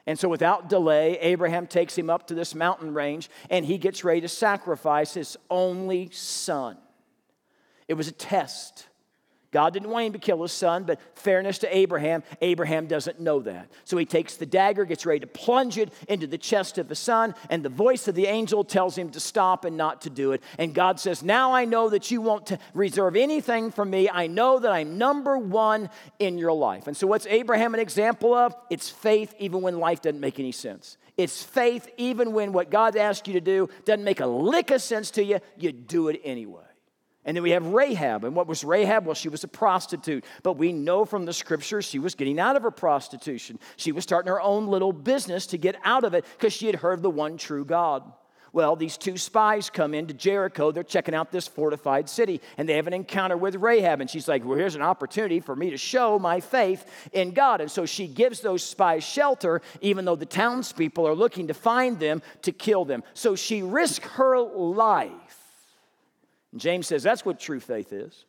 And 0.06 0.16
so, 0.16 0.28
without 0.28 0.68
delay, 0.68 1.18
Abraham 1.18 1.66
takes 1.66 1.98
him 1.98 2.08
up 2.08 2.28
to 2.28 2.34
this 2.34 2.54
mountain 2.54 2.94
range 2.94 3.28
and 3.50 3.64
he 3.64 3.76
gets 3.76 4.04
ready 4.04 4.20
to 4.20 4.28
sacrifice 4.28 5.14
his 5.14 5.36
only 5.50 6.08
son. 6.12 6.78
It 7.88 7.94
was 7.94 8.06
a 8.06 8.12
test. 8.12 8.86
God 9.50 9.72
didn't 9.72 9.88
want 9.88 10.06
him 10.06 10.12
to 10.12 10.18
kill 10.18 10.42
his 10.42 10.52
son, 10.52 10.84
but 10.84 11.00
fairness 11.14 11.58
to 11.58 11.76
Abraham, 11.76 12.22
Abraham 12.42 12.86
doesn't 12.86 13.18
know 13.18 13.40
that. 13.40 13.70
So 13.84 13.96
he 13.96 14.04
takes 14.04 14.36
the 14.36 14.44
dagger, 14.44 14.84
gets 14.84 15.06
ready 15.06 15.20
to 15.20 15.26
plunge 15.26 15.78
it 15.78 15.90
into 16.06 16.26
the 16.26 16.36
chest 16.36 16.76
of 16.76 16.90
his 16.90 16.98
son, 16.98 17.34
and 17.48 17.64
the 17.64 17.70
voice 17.70 18.08
of 18.08 18.14
the 18.14 18.26
angel 18.26 18.62
tells 18.62 18.96
him 18.96 19.10
to 19.10 19.20
stop 19.20 19.64
and 19.64 19.76
not 19.76 20.02
to 20.02 20.10
do 20.10 20.32
it. 20.32 20.42
And 20.58 20.74
God 20.74 21.00
says, 21.00 21.22
Now 21.22 21.54
I 21.54 21.64
know 21.64 21.88
that 21.88 22.10
you 22.10 22.20
won't 22.20 22.52
reserve 22.74 23.16
anything 23.16 23.70
from 23.70 23.88
me. 23.88 24.10
I 24.10 24.26
know 24.26 24.58
that 24.58 24.70
I'm 24.70 24.98
number 24.98 25.38
one 25.38 25.88
in 26.18 26.36
your 26.36 26.52
life. 26.52 26.86
And 26.86 26.96
so, 26.96 27.06
what's 27.06 27.26
Abraham 27.26 27.72
an 27.72 27.80
example 27.80 28.34
of? 28.34 28.54
It's 28.68 28.90
faith 28.90 29.34
even 29.38 29.62
when 29.62 29.78
life 29.78 30.02
doesn't 30.02 30.20
make 30.20 30.38
any 30.38 30.52
sense. 30.52 30.98
It's 31.16 31.42
faith 31.42 31.88
even 31.96 32.32
when 32.32 32.52
what 32.52 32.70
God 32.70 32.96
asked 32.96 33.26
you 33.26 33.34
to 33.34 33.40
do 33.40 33.68
doesn't 33.84 34.04
make 34.04 34.20
a 34.20 34.26
lick 34.26 34.70
of 34.70 34.82
sense 34.82 35.10
to 35.12 35.24
you, 35.24 35.40
you 35.56 35.72
do 35.72 36.08
it 36.08 36.20
anyway. 36.22 36.67
And 37.24 37.36
then 37.36 37.42
we 37.42 37.50
have 37.50 37.66
Rahab. 37.66 38.24
And 38.24 38.34
what 38.34 38.46
was 38.46 38.64
Rahab? 38.64 39.04
Well, 39.04 39.14
she 39.14 39.28
was 39.28 39.44
a 39.44 39.48
prostitute. 39.48 40.24
But 40.42 40.54
we 40.54 40.72
know 40.72 41.04
from 41.04 41.24
the 41.26 41.32
scriptures 41.32 41.84
she 41.84 41.98
was 41.98 42.14
getting 42.14 42.40
out 42.40 42.56
of 42.56 42.62
her 42.62 42.70
prostitution. 42.70 43.58
She 43.76 43.92
was 43.92 44.04
starting 44.04 44.30
her 44.30 44.40
own 44.40 44.68
little 44.68 44.92
business 44.92 45.46
to 45.48 45.58
get 45.58 45.76
out 45.84 46.04
of 46.04 46.14
it 46.14 46.24
because 46.36 46.52
she 46.52 46.66
had 46.66 46.76
heard 46.76 47.02
the 47.02 47.10
one 47.10 47.36
true 47.36 47.64
God. 47.64 48.10
Well, 48.52 48.76
these 48.76 48.96
two 48.96 49.18
spies 49.18 49.68
come 49.68 49.92
into 49.92 50.14
Jericho. 50.14 50.72
They're 50.72 50.82
checking 50.82 51.14
out 51.14 51.30
this 51.30 51.46
fortified 51.46 52.08
city 52.08 52.40
and 52.56 52.66
they 52.66 52.76
have 52.76 52.86
an 52.86 52.94
encounter 52.94 53.36
with 53.36 53.56
Rahab. 53.56 54.00
And 54.00 54.08
she's 54.08 54.26
like, 54.26 54.44
Well, 54.44 54.56
here's 54.56 54.74
an 54.74 54.82
opportunity 54.82 55.40
for 55.40 55.54
me 55.54 55.70
to 55.70 55.76
show 55.76 56.18
my 56.18 56.40
faith 56.40 56.90
in 57.12 57.32
God. 57.32 57.60
And 57.60 57.70
so 57.70 57.84
she 57.84 58.06
gives 58.06 58.40
those 58.40 58.64
spies 58.64 59.04
shelter, 59.04 59.60
even 59.82 60.06
though 60.06 60.16
the 60.16 60.24
townspeople 60.24 61.06
are 61.06 61.14
looking 61.14 61.48
to 61.48 61.54
find 61.54 61.98
them 61.98 62.22
to 62.42 62.52
kill 62.52 62.86
them. 62.86 63.02
So 63.12 63.36
she 63.36 63.62
risks 63.62 64.06
her 64.12 64.38
life 64.40 65.37
James 66.56 66.86
says 66.86 67.02
that's 67.02 67.24
what 67.24 67.38
true 67.38 67.60
faith 67.60 67.92
is. 67.92 68.24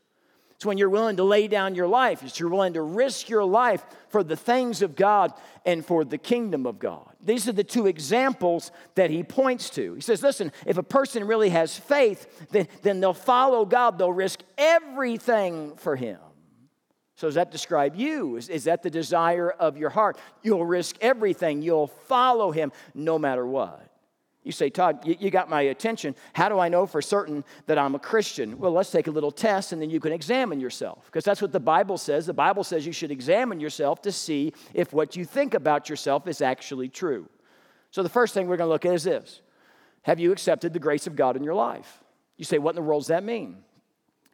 It's 0.59 0.65
when 0.65 0.77
you're 0.77 0.89
willing 0.89 1.15
to 1.15 1.23
lay 1.23 1.47
down 1.47 1.73
your 1.73 1.87
life, 1.87 2.21
it's 2.21 2.37
you're 2.37 2.49
willing 2.49 2.73
to 2.73 2.81
risk 2.81 3.29
your 3.29 3.45
life 3.45 3.81
for 4.09 4.25
the 4.25 4.35
things 4.35 4.81
of 4.81 4.93
God 4.93 5.31
and 5.65 5.85
for 5.85 6.03
the 6.03 6.17
kingdom 6.17 6.65
of 6.65 6.79
God. 6.79 7.09
These 7.21 7.47
are 7.47 7.53
the 7.53 7.63
two 7.63 7.87
examples 7.87 8.73
that 8.95 9.09
he 9.09 9.23
points 9.23 9.69
to. 9.71 9.93
He 9.93 10.01
says, 10.01 10.21
listen, 10.21 10.51
if 10.65 10.77
a 10.77 10.83
person 10.83 11.25
really 11.25 11.47
has 11.47 11.77
faith, 11.77 12.49
then, 12.51 12.67
then 12.81 12.99
they'll 12.99 13.13
follow 13.13 13.63
God, 13.63 13.97
they'll 13.97 14.11
risk 14.11 14.41
everything 14.57 15.77
for 15.77 15.95
him. 15.95 16.19
So, 17.15 17.27
does 17.27 17.35
that 17.35 17.51
describe 17.51 17.95
you? 17.95 18.35
Is, 18.35 18.49
is 18.49 18.65
that 18.65 18.83
the 18.83 18.89
desire 18.89 19.49
of 19.49 19.77
your 19.77 19.89
heart? 19.89 20.17
You'll 20.41 20.65
risk 20.65 20.97
everything, 20.99 21.61
you'll 21.61 21.87
follow 21.87 22.51
him 22.51 22.73
no 22.93 23.17
matter 23.17 23.45
what. 23.47 23.88
You 24.43 24.53
say, 24.53 24.69
Todd, 24.69 25.05
you, 25.05 25.29
got 25.29 25.49
my 25.49 25.61
attention. 25.63 26.15
How 26.33 26.47
do 26.47 26.59
I 26.59 26.69
know 26.69 26.85
for 26.85 27.01
certain 27.01 27.43
that 27.65 27.77
I'm 27.77 27.93
a 27.93 27.99
Christian? 27.99 28.57
Well, 28.57 28.71
let's 28.71 28.89
take 28.89 29.07
a 29.07 29.11
little 29.11 29.31
test 29.31 29.73
and 29.73 29.81
then 29.81 29.89
you 29.89 29.99
can 29.99 30.13
examine 30.13 30.61
yourself. 30.61 31.05
Because 31.05 31.25
that's 31.25 31.41
what 31.41 31.51
the 31.51 31.59
Bible 31.59 31.97
says. 31.97 32.25
The 32.25 32.33
Bible 32.33 32.63
says 32.63 32.85
you 32.85 32.93
should 32.93 33.11
examine 33.11 33.59
yourself 33.59 34.01
to 34.03 34.11
see 34.13 34.53
if 34.73 34.93
what 34.93 35.17
you 35.17 35.25
think 35.25 35.53
about 35.53 35.89
yourself 35.89 36.25
is 36.27 36.41
actually 36.41 36.87
true. 36.87 37.27
So 37.91 38.01
the 38.01 38.09
first 38.09 38.33
thing 38.33 38.47
we're 38.47 38.57
going 38.57 38.69
to 38.69 38.71
look 38.71 38.85
at 38.85 38.93
is 38.93 39.03
this 39.03 39.41
Have 40.03 40.19
you 40.19 40.31
accepted 40.31 40.71
the 40.71 40.79
grace 40.79 41.05
of 41.05 41.17
God 41.17 41.35
in 41.35 41.43
your 41.43 41.55
life? 41.55 42.01
You 42.37 42.45
say, 42.45 42.59
What 42.59 42.71
in 42.71 42.75
the 42.77 42.81
world 42.81 43.01
does 43.01 43.07
that 43.07 43.25
mean? 43.25 43.57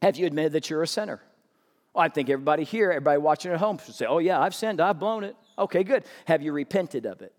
Have 0.03 0.17
you 0.17 0.27
admitted 0.27 0.51
that 0.51 0.69
you're 0.69 0.83
a 0.83 0.87
sinner? 0.87 1.19
Well, 1.93 2.03
I 2.03 2.09
think 2.09 2.29
everybody 2.29 2.63
here, 2.63 2.91
everybody 2.91 3.17
watching 3.17 3.51
at 3.51 3.59
home 3.59 3.79
should 3.83 3.95
say, 3.95 4.05
Oh, 4.05 4.19
yeah, 4.19 4.39
I've 4.39 4.53
sinned, 4.53 4.79
I've 4.79 4.99
blown 4.99 5.23
it. 5.23 5.35
Okay, 5.57 5.83
good. 5.83 6.03
Have 6.25 6.43
you 6.43 6.51
repented 6.51 7.05
of 7.05 7.21
it? 7.21 7.33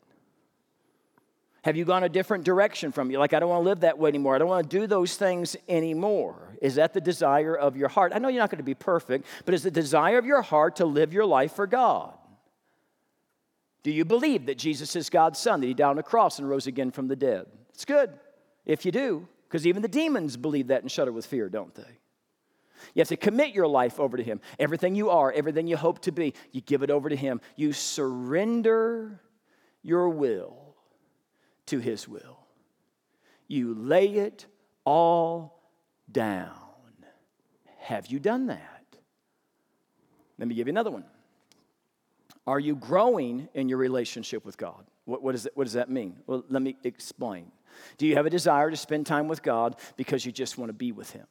Have 1.67 1.75
you 1.75 1.85
gone 1.85 2.05
a 2.05 2.09
different 2.09 2.45
direction 2.45 2.93
from 2.93 3.11
you? 3.11 3.19
Like, 3.19 3.35
I 3.35 3.41
don't 3.41 3.49
want 3.49 3.65
to 3.65 3.69
live 3.69 3.81
that 3.81 3.99
way 3.99 4.09
anymore. 4.09 4.37
I 4.37 4.39
don't 4.39 4.47
want 4.47 4.71
to 4.71 4.79
do 4.79 4.87
those 4.87 5.17
things 5.17 5.57
anymore. 5.69 6.57
Is 6.63 6.77
that 6.77 6.95
the 6.95 7.01
desire 7.01 7.57
of 7.57 7.77
your 7.77 7.89
heart? 7.89 8.13
I 8.15 8.21
know 8.21 8.29
you're 8.29 8.39
not 8.39 8.51
going 8.51 8.59
to 8.59 8.63
be 8.63 8.75
perfect, 8.75 9.27
but 9.45 9.53
is 9.53 9.65
the 9.65 9.71
desire 9.73 10.17
of 10.17 10.25
your 10.25 10.43
heart 10.43 10.77
to 10.77 10.85
live 10.85 11.13
your 11.13 11.27
life 11.27 11.55
for 11.55 11.67
God? 11.67 12.15
Do 13.83 13.91
you 13.91 14.05
believe 14.05 14.47
that 14.47 14.59
Jesus 14.59 14.95
is 14.95 15.11
God's 15.11 15.41
Son, 15.41 15.61
that 15.61 15.67
He 15.67 15.75
died 15.75 15.89
on 15.89 15.97
the 15.97 16.05
cross 16.05 16.39
and 16.39 16.49
rose 16.49 16.69
again 16.69 16.93
from 16.93 17.09
the 17.09 17.17
dead? 17.17 17.47
It's 17.75 17.85
good 17.85 18.13
if 18.65 18.87
you 18.87 18.93
do, 18.93 19.27
because 19.49 19.67
even 19.67 19.83
the 19.83 19.89
demons 19.89 20.37
believe 20.37 20.69
that 20.69 20.83
and 20.83 20.93
shudder 20.93 21.11
with 21.11 21.27
fear, 21.27 21.49
don't 21.49 21.75
they? 21.75 21.99
You 22.95 23.01
have 23.01 23.09
to 23.09 23.17
commit 23.17 23.53
your 23.53 23.67
life 23.67 23.99
over 23.99 24.17
to 24.17 24.23
Him. 24.23 24.41
Everything 24.61 24.95
you 24.95 25.11
are, 25.11 25.33
everything 25.33 25.67
you 25.67 25.77
hope 25.77 25.99
to 26.03 26.13
be, 26.13 26.33
you 26.53 26.61
give 26.61 26.85
it 26.85 26.93
over 26.93 27.09
to 27.09 27.17
Him. 27.17 27.41
You 27.57 27.73
surrender 27.73 29.21
your 29.83 30.11
will 30.11 30.66
to 31.67 31.79
his 31.79 32.09
will. 32.09 32.39
You 33.49 33.75
lay 33.75 34.09
it 34.09 34.47
all 34.85 35.61
down. 36.11 36.53
Have 37.79 38.09
you 38.09 38.19
done 38.19 38.47
that? 38.47 38.85
Let 40.39 40.49
me 40.49 40.55
give 40.55 40.67
you 40.67 40.73
another 40.73 40.91
one. 40.91 41.05
Are 42.47 42.61
you 42.61 42.77
growing 42.77 43.49
in 43.55 43.69
your 43.69 43.79
relationship 43.79 44.45
with 44.45 44.57
God? 44.57 44.85
What, 45.05 45.23
what, 45.23 45.35
is 45.35 45.49
what 45.55 45.65
does 45.65 45.75
that 45.75 45.91
mean? 45.91 46.17
Well, 46.27 46.45
let 46.49 46.63
me 46.63 46.77
explain. 46.85 47.51
Do 47.99 48.07
you 48.07 48.17
have 48.17 48.27
a 48.27 48.31
desire 48.31 48.71
to 48.71 48.77
spend 48.77 49.07
time 49.07 49.29
with 49.29 49.43
God 49.43 49.77
because 49.97 50.25
you 50.25 50.33
just 50.33 50.59
want 50.59 50.69
to 50.69 50.73
be 50.73 50.93
with 50.93 51.11
Him? 51.11 51.27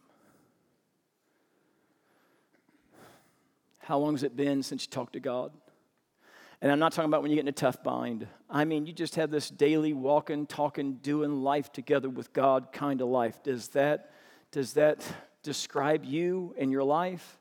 How 3.80 3.98
long 4.00 4.14
has 4.14 4.24
it 4.24 4.36
been 4.36 4.64
since 4.64 4.86
you 4.86 4.90
talked 4.90 5.14
to 5.14 5.20
God? 5.20 5.52
And 6.66 6.72
I'm 6.72 6.80
not 6.80 6.94
talking 6.94 7.10
about 7.10 7.22
when 7.22 7.30
you 7.30 7.36
get 7.36 7.44
in 7.44 7.50
a 7.50 7.52
tough 7.52 7.84
bind. 7.84 8.26
I 8.50 8.66
mean, 8.66 8.88
you 8.88 8.92
just 8.92 9.18
have 9.18 9.30
this 9.30 9.52
daily 9.52 9.94
walking, 9.94 10.48
talking, 10.48 10.94
doing 10.94 11.44
life 11.44 11.72
together 11.72 12.10
with 12.10 12.34
God 12.34 12.72
kind 12.74 13.02
of 13.02 13.08
life. 13.08 13.44
Does 13.44 13.68
that, 13.70 14.10
does 14.50 14.74
that 14.74 15.06
describe 15.44 16.04
you 16.04 16.56
and 16.58 16.72
your 16.72 16.84
life? 16.84 17.38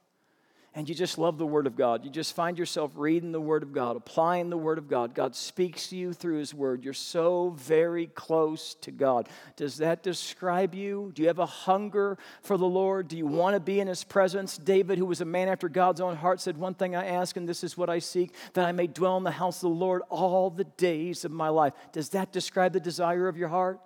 And 0.76 0.88
you 0.88 0.94
just 0.94 1.18
love 1.18 1.38
the 1.38 1.46
Word 1.46 1.68
of 1.68 1.76
God. 1.76 2.04
You 2.04 2.10
just 2.10 2.34
find 2.34 2.58
yourself 2.58 2.90
reading 2.96 3.30
the 3.30 3.40
Word 3.40 3.62
of 3.62 3.72
God, 3.72 3.96
applying 3.96 4.50
the 4.50 4.56
Word 4.56 4.76
of 4.76 4.88
God. 4.88 5.14
God 5.14 5.36
speaks 5.36 5.88
to 5.88 5.96
you 5.96 6.12
through 6.12 6.38
His 6.38 6.52
Word. 6.52 6.82
You're 6.82 6.92
so 6.92 7.50
very 7.50 8.08
close 8.08 8.74
to 8.80 8.90
God. 8.90 9.28
Does 9.54 9.76
that 9.76 10.02
describe 10.02 10.74
you? 10.74 11.12
Do 11.14 11.22
you 11.22 11.28
have 11.28 11.38
a 11.38 11.46
hunger 11.46 12.18
for 12.42 12.56
the 12.56 12.66
Lord? 12.66 13.06
Do 13.06 13.16
you 13.16 13.26
want 13.26 13.54
to 13.54 13.60
be 13.60 13.78
in 13.78 13.86
His 13.86 14.02
presence? 14.02 14.58
David, 14.58 14.98
who 14.98 15.06
was 15.06 15.20
a 15.20 15.24
man 15.24 15.48
after 15.48 15.68
God's 15.68 16.00
own 16.00 16.16
heart, 16.16 16.40
said, 16.40 16.58
One 16.58 16.74
thing 16.74 16.96
I 16.96 17.06
ask, 17.06 17.36
and 17.36 17.48
this 17.48 17.62
is 17.62 17.78
what 17.78 17.88
I 17.88 18.00
seek, 18.00 18.32
that 18.54 18.66
I 18.66 18.72
may 18.72 18.88
dwell 18.88 19.16
in 19.16 19.22
the 19.22 19.30
house 19.30 19.58
of 19.58 19.70
the 19.70 19.76
Lord 19.76 20.02
all 20.10 20.50
the 20.50 20.64
days 20.64 21.24
of 21.24 21.30
my 21.30 21.50
life. 21.50 21.72
Does 21.92 22.08
that 22.10 22.32
describe 22.32 22.72
the 22.72 22.80
desire 22.80 23.28
of 23.28 23.36
your 23.36 23.48
heart? 23.48 23.78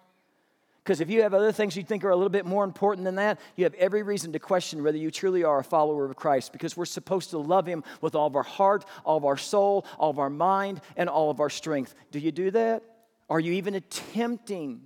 Because 0.89 1.03
if 1.03 1.11
you 1.11 1.21
have 1.21 1.35
other 1.35 1.53
things 1.53 1.77
you 1.77 1.83
think 1.83 2.03
are 2.03 2.09
a 2.09 2.17
little 2.17 2.31
bit 2.31 2.47
more 2.47 2.65
important 2.65 3.05
than 3.05 3.17
that, 3.17 3.39
you 3.57 3.65
have 3.65 3.75
every 3.75 4.03
reason 4.03 4.33
to 4.33 4.39
question 4.39 4.83
whether 4.83 4.97
you 4.97 5.11
truly 5.11 5.45
are 5.45 5.59
a 5.59 5.63
follower 5.63 6.07
of 6.07 6.17
Christ 6.17 6.51
because 6.51 6.79
we're 6.79 6.87
supposed 6.87 7.29
to 7.29 7.39
love 7.39 7.67
Him 7.67 7.85
with 8.01 8.15
all 8.15 8.27
of 8.27 8.35
our 8.35 8.43
heart, 8.43 8.87
all 9.05 9.19
of 9.19 9.27
our 9.27 9.37
soul, 9.37 9.85
all 9.99 10.09
of 10.09 10.19
our 10.19 10.31
mind, 10.31 10.81
and 10.97 11.11
all 11.11 11.31
of 11.31 11.41
our 11.41 11.51
strength. 11.51 11.95
Do 12.11 12.19
you 12.19 12.33
do 12.33 12.51
that? 12.53 12.83
Are 13.29 13.39
you 13.39 13.53
even 13.53 13.75
attempting 13.75 14.81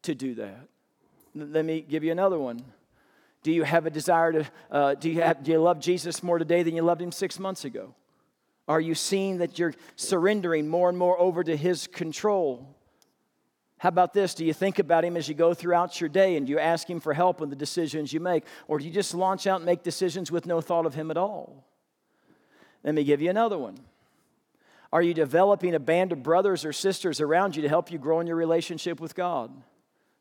to 0.00 0.14
do 0.14 0.34
that? 0.36 0.66
Let 1.34 1.66
me 1.66 1.82
give 1.82 2.04
you 2.04 2.10
another 2.10 2.38
one. 2.38 2.64
Do 3.42 3.52
you 3.52 3.64
have 3.64 3.84
a 3.84 3.90
desire 3.90 4.32
to, 4.32 4.46
uh, 4.70 4.94
do, 4.94 5.10
you 5.10 5.20
have, 5.20 5.42
do 5.42 5.50
you 5.50 5.60
love 5.60 5.78
Jesus 5.78 6.22
more 6.22 6.38
today 6.38 6.62
than 6.62 6.74
you 6.74 6.80
loved 6.80 7.02
Him 7.02 7.12
six 7.12 7.38
months 7.38 7.66
ago? 7.66 7.94
Are 8.66 8.80
you 8.80 8.94
seeing 8.94 9.36
that 9.38 9.58
you're 9.58 9.74
surrendering 9.94 10.68
more 10.68 10.88
and 10.88 10.96
more 10.96 11.20
over 11.20 11.44
to 11.44 11.54
His 11.54 11.86
control? 11.86 12.77
How 13.78 13.90
about 13.90 14.12
this? 14.12 14.34
Do 14.34 14.44
you 14.44 14.52
think 14.52 14.80
about 14.80 15.04
him 15.04 15.16
as 15.16 15.28
you 15.28 15.34
go 15.34 15.54
throughout 15.54 16.00
your 16.00 16.10
day 16.10 16.36
and 16.36 16.48
you 16.48 16.58
ask 16.58 16.88
him 16.88 16.98
for 16.98 17.14
help 17.14 17.40
in 17.40 17.48
the 17.48 17.56
decisions 17.56 18.12
you 18.12 18.18
make? 18.18 18.44
Or 18.66 18.78
do 18.78 18.84
you 18.84 18.90
just 18.90 19.14
launch 19.14 19.46
out 19.46 19.56
and 19.56 19.66
make 19.66 19.84
decisions 19.84 20.32
with 20.32 20.46
no 20.46 20.60
thought 20.60 20.84
of 20.84 20.94
him 20.94 21.10
at 21.10 21.16
all? 21.16 21.64
Let 22.82 22.94
me 22.94 23.04
give 23.04 23.22
you 23.22 23.30
another 23.30 23.56
one. 23.56 23.78
Are 24.92 25.02
you 25.02 25.14
developing 25.14 25.74
a 25.74 25.80
band 25.80 26.12
of 26.12 26.22
brothers 26.22 26.64
or 26.64 26.72
sisters 26.72 27.20
around 27.20 27.54
you 27.54 27.62
to 27.62 27.68
help 27.68 27.92
you 27.92 27.98
grow 27.98 28.20
in 28.20 28.26
your 28.26 28.36
relationship 28.36 29.00
with 29.00 29.14
God? 29.14 29.50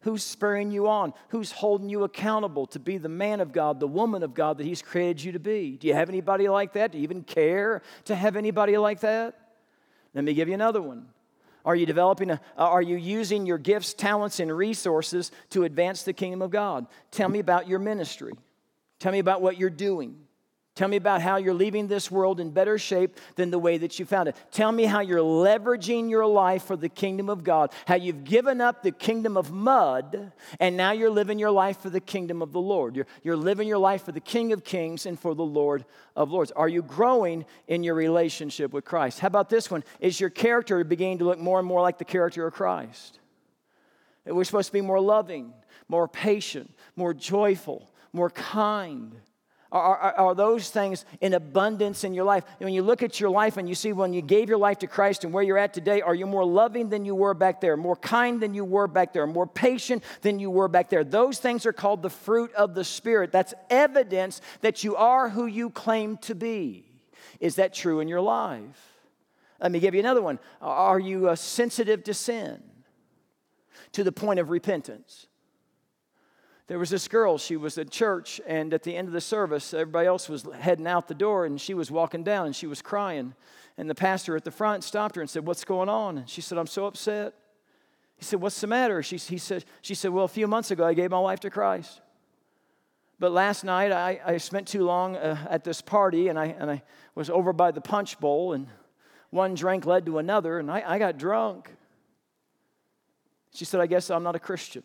Who's 0.02 0.24
spurring 0.24 0.72
you 0.72 0.88
on? 0.88 1.14
Who's 1.30 1.52
holding 1.52 1.90
you 1.90 2.04
accountable 2.04 2.68
to 2.68 2.80
be 2.80 2.98
the 2.98 3.10
man 3.10 3.40
of 3.40 3.52
God, 3.52 3.80
the 3.80 3.88
woman 3.88 4.22
of 4.22 4.34
God 4.34 4.58
that 4.60 4.66
He's 4.66 4.82
created 4.82 5.24
you 5.24 5.32
to 5.32 5.40
be? 5.40 5.78
Do 5.78 5.88
you 5.88 5.96
have 5.96 6.10
anybody 6.10 6.48
like 6.48 6.74
that? 6.74 6.92
Do 6.92 6.98
you 6.98 7.04
even 7.04 7.24
care 7.24 7.82
to 8.06 8.16
have 8.16 8.36
anybody 8.36 8.78
like 8.78 9.00
that? 9.00 9.36
Let 10.14 10.24
me 10.24 10.34
give 10.34 10.48
you 10.48 10.54
another 10.54 10.82
one. 10.82 11.08
Are 11.68 11.76
you 11.76 11.86
developing, 11.86 12.32
a, 12.32 12.40
uh, 12.58 12.62
are 12.62 12.82
you 12.82 12.96
using 12.96 13.46
your 13.46 13.58
gifts, 13.58 13.94
talents, 13.94 14.40
and 14.40 14.56
resources 14.56 15.34
to 15.50 15.66
advance 15.66 16.04
the 16.04 16.14
kingdom 16.14 16.42
of 16.42 16.50
God? 16.50 16.88
Tell 17.12 17.28
me 17.28 17.40
about 17.40 17.68
your 17.68 17.78
ministry. 17.78 18.32
Tell 19.00 19.12
me 19.12 19.20
about 19.20 19.42
what 19.42 19.58
you're 19.58 19.70
doing. 19.70 20.16
Tell 20.78 20.88
me 20.88 20.98
about 20.98 21.24
how 21.24 21.38
you're 21.38 21.56
leaving 21.56 21.88
this 21.88 22.12
world 22.12 22.40
in 22.40 22.52
better 22.52 22.78
shape 22.78 23.18
than 23.36 23.50
the 23.50 23.58
way 23.58 23.80
that 23.80 23.98
you 23.98 24.06
found 24.06 24.30
it. 24.30 24.36
Tell 24.52 24.72
me 24.72 24.84
how 24.84 25.00
you're 25.00 25.18
leveraging 25.18 26.08
your 26.08 26.28
life 26.28 26.66
for 26.66 26.78
the 26.78 26.88
kingdom 26.88 27.32
of 27.32 27.44
God, 27.44 27.72
how 27.88 27.96
you've 27.96 28.24
given 28.24 28.62
up 28.62 28.84
the 28.84 28.92
kingdom 28.92 29.38
of 29.38 29.52
mud, 29.52 30.32
and 30.60 30.78
now 30.78 30.92
you're 30.92 31.10
living 31.10 31.40
your 31.40 31.50
life 31.50 31.80
for 31.82 31.90
the 31.90 32.00
kingdom 32.00 32.44
of 32.44 32.52
the 32.52 32.62
Lord. 32.62 32.96
You're, 32.96 33.08
you're 33.24 33.36
living 33.36 33.68
your 33.68 33.80
life 33.80 34.04
for 34.04 34.12
the 34.12 34.20
King 34.20 34.54
of 34.54 34.64
Kings 34.64 35.08
and 35.08 35.20
for 35.20 35.34
the 35.34 35.44
Lord 35.44 35.84
of 36.16 36.30
Lords. 36.30 36.52
Are 36.52 36.70
you 36.70 36.84
growing 36.84 37.48
in 37.68 37.82
your 37.82 37.96
relationship 37.96 38.72
with 38.72 38.86
Christ? 38.86 39.18
How 39.18 39.28
about 39.30 39.50
this 39.50 39.72
one? 39.72 39.84
Is 40.00 40.20
your 40.20 40.30
character 40.30 40.84
beginning 40.84 41.18
to 41.18 41.26
look 41.26 41.40
more 41.40 41.58
and 41.58 41.68
more 41.68 41.82
like 41.82 41.98
the 41.98 42.06
character 42.06 42.46
of 42.46 42.54
Christ? 42.54 43.18
We're 44.26 44.44
supposed 44.44 44.68
to 44.68 44.74
be 44.74 44.82
more 44.82 45.02
loving, 45.02 45.54
more 45.88 46.08
patient, 46.08 46.72
more 46.96 47.16
joyful, 47.16 47.90
more 48.14 48.30
kind 48.30 49.16
are, 49.72 49.98
are, 49.98 50.14
are, 50.14 50.36
those 50.36 50.70
things 50.70 51.06
in 51.20 51.34
abundance 51.34 52.04
in 52.04 52.14
your 52.14 52.24
life? 52.24 52.44
When 52.60 52.74
you 52.74 52.82
look 52.82 53.04
at 53.04 53.20
your 53.20 53.30
life 53.30 53.58
and 53.58 53.68
you 53.68 53.76
see 53.76 53.92
when 53.92 54.14
you 54.14 54.22
gave 54.22 54.48
your 54.48 54.58
life 54.58 54.80
to 54.80 54.88
Christ 54.88 55.24
and 55.24 55.34
where 55.34 55.44
you're 55.44 55.58
at 55.58 55.74
today, 55.74 56.02
are 56.02 56.16
you 56.16 56.26
more 56.26 56.46
loving 56.46 56.90
than 56.90 57.04
you 57.04 57.16
were 57.16 57.34
back 57.34 57.60
there, 57.60 57.76
more 57.76 57.98
kind 57.98 58.42
than 58.42 58.54
you 58.54 58.64
were 58.64 58.88
back 58.88 59.12
there, 59.12 59.28
more 59.28 59.48
patient 59.48 60.04
than 60.22 60.40
you 60.40 60.50
were 60.50 60.68
back 60.70 60.90
there? 60.90 61.04
Those 61.04 61.40
things 61.40 61.66
are 61.66 61.74
called 61.74 62.02
the 62.02 62.10
fruit 62.10 62.54
of 62.54 62.76
the 62.76 62.84
Spirit. 62.84 63.32
That's 63.32 63.54
evidence 63.70 64.42
that 64.62 64.84
you 64.84 64.96
are 64.96 65.30
who 65.30 65.46
you 65.46 65.70
claim 65.70 66.18
to 66.18 66.36
be. 66.36 66.86
Is 67.40 67.56
that 67.56 67.74
true 67.74 68.00
in 68.00 68.08
your 68.08 68.22
life? 68.22 68.94
Let 69.60 69.72
me 69.72 69.80
give 69.80 69.94
you 69.94 70.00
another 70.00 70.22
one. 70.22 70.40
Are 70.62 71.00
you 71.00 71.30
uh, 71.30 71.36
sensitive 71.36 72.04
to 72.06 72.14
sin 72.14 72.62
to 73.92 74.04
the 74.04 74.12
point 74.12 74.40
of 74.40 74.50
repentance? 74.50 75.28
There 76.68 76.78
was 76.78 76.90
this 76.90 77.08
girl, 77.08 77.38
she 77.38 77.56
was 77.56 77.78
at 77.78 77.90
church, 77.90 78.42
and 78.46 78.74
at 78.74 78.84
the 78.84 78.96
end 78.96 79.08
of 79.08 79.14
the 79.14 79.22
service, 79.22 79.74
everybody 79.74 80.06
else 80.06 80.28
was 80.28 80.46
heading 80.60 80.86
out 80.86 81.08
the 81.08 81.16
door, 81.16 81.46
and 81.46 81.60
she 81.60 81.74
was 81.74 81.90
walking 81.90 82.24
down 82.24 82.46
and 82.46 82.56
she 82.56 82.68
was 82.68 82.82
crying. 82.82 83.34
And 83.78 83.90
the 83.90 83.96
pastor 83.96 84.36
at 84.36 84.44
the 84.44 84.52
front 84.52 84.84
stopped 84.84 85.16
her 85.16 85.22
and 85.22 85.30
said, 85.30 85.48
What's 85.48 85.64
going 85.64 85.88
on? 85.88 86.18
And 86.18 86.30
she 86.30 86.42
said, 86.42 86.58
I'm 86.58 86.68
so 86.68 86.86
upset. 86.86 87.34
He 88.18 88.26
said, 88.26 88.42
What's 88.42 88.60
the 88.60 88.68
matter? 88.68 89.02
She, 89.02 89.16
he 89.16 89.38
said, 89.38 89.64
she 89.82 89.96
said, 89.96 90.12
Well, 90.12 90.26
a 90.26 90.30
few 90.30 90.48
months 90.48 90.70
ago, 90.72 90.86
I 90.86 90.94
gave 90.94 91.12
my 91.12 91.20
life 91.20 91.40
to 91.42 91.50
Christ. 91.50 92.02
But 93.18 93.32
last 93.32 93.64
night, 93.64 93.94
I, 93.94 94.20
I 94.26 94.38
spent 94.38 94.68
too 94.68 94.84
long 94.84 95.16
uh, 95.16 95.48
at 95.50 95.64
this 95.64 95.82
party, 95.82 96.28
and 96.28 96.38
I, 96.38 96.48
and 96.48 96.70
I 96.70 96.84
was 97.16 97.30
over 97.30 97.54
by 97.54 97.72
the 97.72 97.82
punch 97.82 98.20
bowl, 98.20 98.54
and 98.54 98.68
one 99.30 99.56
drink 99.56 99.86
led 99.86 100.06
to 100.08 100.18
another, 100.18 100.60
and 100.60 100.70
I, 100.70 100.84
I 100.86 101.00
got 101.00 101.18
drunk. 101.18 101.72
She 103.54 103.64
said, 103.64 103.80
I 103.80 103.88
guess 103.88 104.12
I'm 104.12 104.24
not 104.24 104.36
a 104.36 104.40
Christian. 104.40 104.84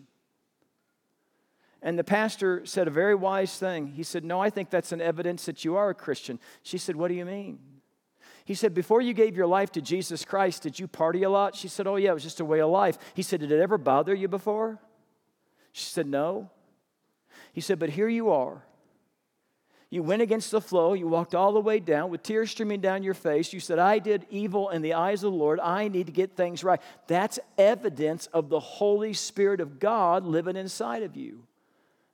And 1.83 1.99
the 1.99 2.05
pastor 2.05 2.65
said 2.65 2.87
a 2.87 2.93
very 2.93 3.15
wise 3.15 3.59
thing. 3.59 3.89
He 3.89 4.05
said, 4.05 4.25
No, 4.25 4.41
I 4.41 4.51
think 4.51 4.71
that's 4.71 4.93
an 4.93 5.01
evidence 5.01 5.47
that 5.47 5.65
you 5.65 5.77
are 5.77 5.91
a 5.91 5.95
Christian. 5.95 6.39
She 6.63 6.79
said, 6.79 6.95
What 6.95 7.09
do 7.09 7.15
you 7.15 7.25
mean? 7.25 7.59
He 8.45 8.55
said, 8.55 8.73
Before 8.73 9.01
you 9.01 9.13
gave 9.13 9.37
your 9.37 9.49
life 9.49 9.73
to 9.73 9.81
Jesus 9.81 10.25
Christ, 10.25 10.63
did 10.63 10.79
you 10.79 10.87
party 10.87 11.25
a 11.25 11.31
lot? 11.31 11.57
She 11.57 11.69
said, 11.69 11.89
Oh, 11.89 11.97
yeah, 11.97 12.11
it 12.11 12.15
was 12.15 12.23
just 12.23 12.41
a 12.41 12.45
way 12.45 12.61
of 12.61 12.71
life. 12.71 12.99
He 13.15 13.23
said, 13.23 13.41
Did 13.41 13.51
it 13.51 13.61
ever 13.61 13.79
bother 13.79 14.15
you 14.15 14.29
before? 14.29 14.79
She 15.73 15.87
said, 15.87 16.07
No. 16.07 16.51
He 17.53 17.61
said, 17.61 17.81
But 17.81 17.91
here 17.91 18.09
you 18.09 18.31
are. 18.31 18.63
You 19.91 20.03
went 20.03 20.23
against 20.23 20.51
the 20.51 20.61
flow. 20.61 20.95
You 20.95 21.07
walked 21.07 21.35
all 21.35 21.53
the 21.53 21.61
way 21.61 21.79
down 21.79 22.11
with 22.11 22.23
tears 22.23 22.51
streaming 22.51 22.81
down 22.81 23.03
your 23.03 23.13
face. 23.13 23.53
You 23.53 23.61
said, 23.61 23.79
I 23.79 23.99
did 23.99 24.25
evil 24.31 24.71
in 24.71 24.81
the 24.81 24.95
eyes 24.95 25.23
of 25.23 25.33
the 25.33 25.39
Lord. 25.39 25.61
I 25.61 25.89
need 25.89 26.07
to 26.07 26.13
get 26.13 26.35
things 26.35 26.65
right. 26.65 26.81
That's 27.09 27.39
evidence 27.59 28.27
of 28.29 28.49
the 28.49 28.61
Holy 28.61 29.13
Spirit 29.13 29.61
of 29.61 29.79
God 29.79 30.25
living 30.25 30.57
inside 30.57 31.03
of 31.03 31.15
you. 31.15 31.45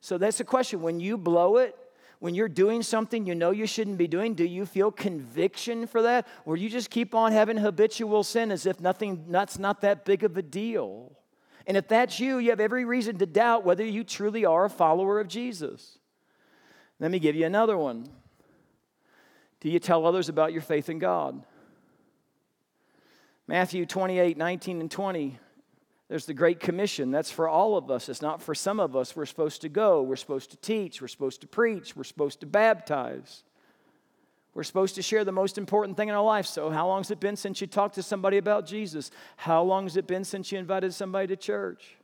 So 0.00 0.18
that's 0.18 0.38
the 0.38 0.44
question. 0.44 0.80
When 0.80 1.00
you 1.00 1.16
blow 1.16 1.56
it, 1.58 1.76
when 2.20 2.34
you're 2.34 2.48
doing 2.48 2.82
something 2.82 3.26
you 3.26 3.34
know 3.34 3.50
you 3.50 3.66
shouldn't 3.66 3.98
be 3.98 4.08
doing, 4.08 4.34
do 4.34 4.44
you 4.44 4.66
feel 4.66 4.90
conviction 4.90 5.86
for 5.86 6.02
that? 6.02 6.26
Or 6.44 6.56
you 6.56 6.68
just 6.68 6.90
keep 6.90 7.14
on 7.14 7.32
having 7.32 7.56
habitual 7.56 8.24
sin 8.24 8.50
as 8.50 8.66
if 8.66 8.80
nothing, 8.80 9.26
that's 9.28 9.58
not 9.58 9.82
that 9.82 10.04
big 10.04 10.24
of 10.24 10.36
a 10.36 10.42
deal? 10.42 11.12
And 11.66 11.76
if 11.76 11.86
that's 11.86 12.18
you, 12.18 12.38
you 12.38 12.50
have 12.50 12.60
every 12.60 12.84
reason 12.84 13.18
to 13.18 13.26
doubt 13.26 13.64
whether 13.64 13.84
you 13.84 14.02
truly 14.02 14.44
are 14.44 14.64
a 14.64 14.70
follower 14.70 15.20
of 15.20 15.28
Jesus. 15.28 15.98
Let 16.98 17.10
me 17.10 17.18
give 17.18 17.36
you 17.36 17.46
another 17.46 17.76
one. 17.76 18.08
Do 19.60 19.68
you 19.68 19.78
tell 19.78 20.06
others 20.06 20.28
about 20.28 20.52
your 20.52 20.62
faith 20.62 20.88
in 20.88 20.98
God? 20.98 21.44
Matthew 23.46 23.86
28 23.86 24.36
19 24.36 24.80
and 24.80 24.90
20. 24.90 25.38
There's 26.08 26.24
the 26.24 26.34
Great 26.34 26.58
Commission. 26.58 27.10
That's 27.10 27.30
for 27.30 27.48
all 27.48 27.76
of 27.76 27.90
us. 27.90 28.08
It's 28.08 28.22
not 28.22 28.42
for 28.42 28.54
some 28.54 28.80
of 28.80 28.96
us. 28.96 29.14
We're 29.14 29.26
supposed 29.26 29.60
to 29.60 29.68
go. 29.68 30.02
We're 30.02 30.16
supposed 30.16 30.50
to 30.52 30.56
teach. 30.56 31.02
We're 31.02 31.08
supposed 31.08 31.42
to 31.42 31.46
preach. 31.46 31.94
We're 31.94 32.04
supposed 32.04 32.40
to 32.40 32.46
baptize. 32.46 33.42
We're 34.54 34.62
supposed 34.62 34.94
to 34.94 35.02
share 35.02 35.24
the 35.24 35.32
most 35.32 35.58
important 35.58 35.96
thing 35.96 36.08
in 36.08 36.14
our 36.14 36.24
life. 36.24 36.46
So, 36.46 36.70
how 36.70 36.88
long 36.88 37.00
has 37.00 37.10
it 37.10 37.20
been 37.20 37.36
since 37.36 37.60
you 37.60 37.66
talked 37.66 37.94
to 37.96 38.02
somebody 38.02 38.38
about 38.38 38.66
Jesus? 38.66 39.10
How 39.36 39.62
long 39.62 39.84
has 39.84 39.96
it 39.96 40.06
been 40.06 40.24
since 40.24 40.50
you 40.50 40.58
invited 40.58 40.94
somebody 40.94 41.26
to 41.28 41.36
church? 41.36 41.96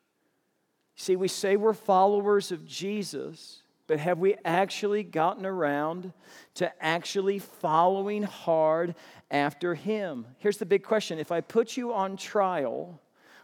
See, 0.97 1.17
we 1.17 1.27
say 1.27 1.57
we're 1.57 1.73
followers 1.73 2.53
of 2.53 2.65
Jesus, 2.65 3.63
but 3.87 3.99
have 3.99 4.19
we 4.19 4.37
actually 4.45 5.03
gotten 5.03 5.45
around 5.45 6.13
to 6.55 6.71
actually 6.85 7.39
following 7.39 8.23
hard 8.23 8.95
after 9.31 9.75
Him? 9.75 10.27
Here's 10.39 10.59
the 10.59 10.67
big 10.67 10.85
question 10.85 11.19
if 11.19 11.33
I 11.33 11.41
put 11.41 11.77
you 11.77 11.93
on 11.93 12.17
trial, 12.17 13.01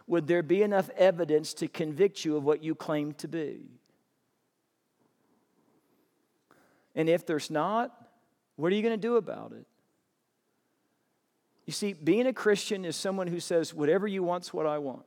would 0.07 0.27
there 0.27 0.43
be 0.43 0.63
enough 0.63 0.89
evidence 0.97 1.53
to 1.55 1.67
convict 1.67 2.25
you 2.25 2.37
of 2.37 2.43
what 2.43 2.63
you 2.63 2.75
claim 2.75 3.13
to 3.13 3.27
be? 3.27 3.61
And 6.95 7.07
if 7.07 7.25
there's 7.25 7.49
not, 7.49 7.91
what 8.55 8.71
are 8.71 8.75
you 8.75 8.81
going 8.81 8.93
to 8.93 9.01
do 9.01 9.15
about 9.15 9.53
it? 9.53 9.65
You 11.65 11.73
see, 11.73 11.93
being 11.93 12.27
a 12.27 12.33
Christian 12.33 12.83
is 12.83 12.95
someone 12.95 13.27
who 13.27 13.39
says, 13.39 13.73
whatever 13.73 14.07
you 14.07 14.23
want's 14.23 14.53
what 14.53 14.65
I 14.65 14.79
want. 14.79 15.05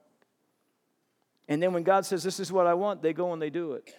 And 1.47 1.63
then 1.63 1.73
when 1.75 1.83
God 1.83 2.07
says, 2.07 2.23
this 2.23 2.41
is 2.41 2.51
what 2.51 2.67
I 2.67 2.75
want, 2.75 3.03
they 3.03 3.13
go 3.13 3.33
and 3.33 3.43
they 3.43 3.51
do 3.51 3.73
it. 3.73 3.93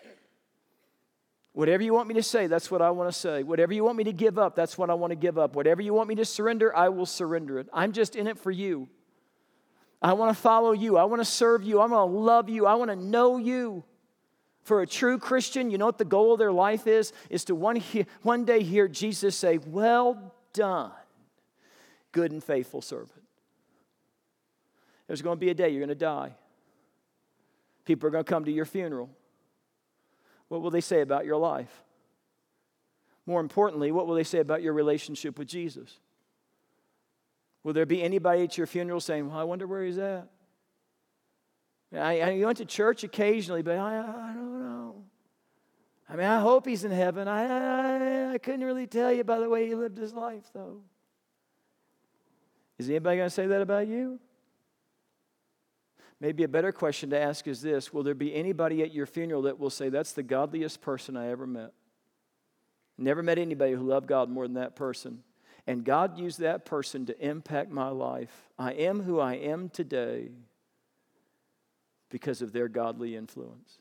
Whatever 1.54 1.84
you 1.84 1.94
want 1.94 2.08
me 2.08 2.16
to 2.16 2.24
say, 2.24 2.48
that's 2.48 2.70
what 2.70 2.82
I 2.82 2.90
want 2.90 3.14
to 3.14 3.18
say. 3.18 3.44
Whatever 3.44 3.74
you 3.74 3.84
want 3.84 3.98
me 3.98 4.04
to 4.06 4.14
give 4.14 4.38
up, 4.38 4.56
that's 4.56 4.78
what 4.78 4.90
I 4.90 4.94
want 4.94 5.12
to 5.12 5.16
give 5.16 5.38
up. 5.38 5.56
Whatever 5.56 5.82
you 5.82 5.94
want 5.94 6.10
me 6.10 6.16
to 6.16 6.26
surrender, 6.26 6.76
I 6.76 6.90
will 6.90 7.06
surrender 7.06 7.60
it. 7.60 7.70
I'm 7.72 7.92
just 7.92 8.16
in 8.16 8.28
it 8.28 8.38
for 8.38 8.52
you. 8.52 8.90
I 10.02 10.14
want 10.14 10.36
to 10.36 10.42
follow 10.42 10.72
you. 10.72 10.98
I 10.98 11.06
want 11.06 11.22
to 11.22 11.26
serve 11.26 11.64
you. 11.64 11.80
I 11.80 11.88
want 11.88 12.12
to 12.12 12.18
love 12.18 12.50
you. 12.50 12.66
I 12.66 12.76
want 12.76 12.92
to 12.92 12.96
know 12.96 13.38
you. 13.38 13.84
For 14.64 14.82
a 14.82 14.88
true 14.88 15.20
Christian, 15.20 15.70
you 15.70 15.78
know 15.78 15.86
what 15.86 16.00
the 16.00 16.06
goal 16.06 16.34
of 16.34 16.40
their 16.40 16.52
life 16.52 16.88
is? 16.88 17.14
Is 17.30 17.46
to 17.46 17.56
one, 17.56 17.84
one 18.24 18.46
day 18.46 18.64
hear 18.64 18.88
Jesus 18.88 19.36
say, 19.36 19.60
Well 19.60 20.34
done, 20.54 20.92
good 22.12 22.32
and 22.32 22.44
faithful 22.44 22.82
servant. 22.82 23.22
There's 25.08 25.22
going 25.22 25.38
to 25.38 25.40
be 25.40 25.52
a 25.52 25.54
day 25.54 25.70
you're 25.70 25.80
going 25.80 25.90
to 25.90 25.96
die. 25.96 26.36
People 27.86 28.08
are 28.08 28.12
going 28.12 28.24
to 28.24 28.30
come 28.30 28.46
to 28.46 28.52
your 28.52 28.66
funeral. 28.66 29.10
What 30.48 30.62
will 30.62 30.72
they 30.72 30.82
say 30.82 31.02
about 31.02 31.26
your 31.26 31.38
life? 31.38 31.84
More 33.28 33.40
importantly, 33.40 33.92
what 33.92 34.08
will 34.08 34.16
they 34.16 34.24
say 34.24 34.40
about 34.40 34.62
your 34.62 34.74
relationship 34.74 35.38
with 35.38 35.48
Jesus? 35.48 36.00
Will 37.66 37.74
there 37.74 37.88
be 37.88 38.04
anybody 38.04 38.44
at 38.44 38.60
your 38.60 38.68
funeral 38.68 39.00
saying, 39.00 39.28
Well, 39.28 39.40
I 39.40 39.44
wonder 39.44 39.66
where 39.66 39.84
he's 39.84 39.98
at? 39.98 40.28
I, 41.92 42.22
I 42.22 42.46
went 42.46 42.60
to 42.60 42.66
church 42.66 43.04
occasionally, 43.04 43.64
but 43.64 43.76
I, 43.76 44.02
I 44.02 44.34
don't 44.36 44.60
know. 44.60 45.04
I 46.08 46.16
mean, 46.16 46.28
I 46.28 46.40
hope 46.40 46.68
he's 46.68 46.84
in 46.84 46.92
heaven. 46.92 47.28
I, 47.28 47.46
I, 47.48 48.34
I 48.34 48.38
couldn't 48.38 48.64
really 48.64 48.86
tell 48.86 49.12
you 49.12 49.24
by 49.24 49.40
the 49.40 49.50
way 49.50 49.66
he 49.68 49.74
lived 49.74 49.98
his 49.98 50.14
life, 50.14 50.44
though. 50.54 50.82
Is 52.78 52.88
anybody 52.88 53.18
going 53.18 53.30
to 53.30 53.34
say 53.34 53.48
that 53.48 53.62
about 53.62 53.88
you? 53.88 54.20
Maybe 56.20 56.44
a 56.44 56.48
better 56.48 56.72
question 56.72 57.10
to 57.10 57.20
ask 57.20 57.48
is 57.48 57.64
this 57.64 57.92
Will 57.92 58.04
there 58.04 58.14
be 58.14 58.36
anybody 58.36 58.84
at 58.84 58.94
your 58.94 59.08
funeral 59.08 59.42
that 59.42 59.58
will 59.58 59.72
say, 59.72 59.90
That's 59.90 60.12
the 60.12 60.22
godliest 60.22 60.82
person 60.82 61.18
I 61.18 61.30
ever 61.30 61.48
met? 61.48 61.74
Never 62.96 63.24
met 63.24 63.40
anybody 63.40 63.74
who 63.74 63.88
loved 63.88 64.06
God 64.06 64.30
more 64.30 64.46
than 64.46 64.54
that 64.54 64.76
person. 64.76 65.24
And 65.68 65.84
God 65.84 66.18
used 66.18 66.40
that 66.40 66.66
person 66.66 67.06
to 67.08 67.20
impact 67.26 67.72
my 67.72 67.90
life. 67.90 68.50
I 68.58 68.74
am 68.74 69.02
who 69.02 69.20
I 69.20 69.34
am 69.34 69.70
today 69.70 70.30
because 72.10 72.42
of 72.42 72.52
their 72.52 72.68
godly 72.68 73.16
influence. 73.16 73.80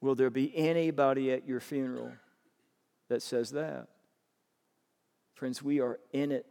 Will 0.00 0.14
there 0.14 0.30
be 0.30 0.56
anybody 0.56 1.32
at 1.32 1.46
your 1.46 1.60
funeral 1.60 2.12
that 3.08 3.22
says 3.22 3.50
that? 3.50 3.88
Friends, 5.34 5.62
we 5.62 5.80
are 5.80 6.00
in 6.12 6.32
it 6.32 6.46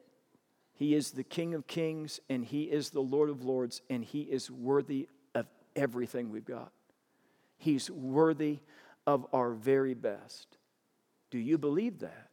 he 0.81 0.95
is 0.95 1.11
the 1.11 1.23
King 1.23 1.53
of 1.53 1.67
Kings 1.67 2.19
and 2.27 2.43
He 2.43 2.63
is 2.63 2.89
the 2.89 3.01
Lord 3.01 3.29
of 3.29 3.43
Lords, 3.43 3.83
and 3.91 4.03
He 4.03 4.21
is 4.21 4.49
worthy 4.49 5.07
of 5.35 5.45
everything 5.75 6.31
we've 6.31 6.43
got. 6.43 6.71
He's 7.59 7.91
worthy 7.91 8.61
of 9.05 9.27
our 9.31 9.51
very 9.51 9.93
best. 9.93 10.57
Do 11.29 11.37
you 11.37 11.59
believe 11.59 11.99
that? 11.99 12.30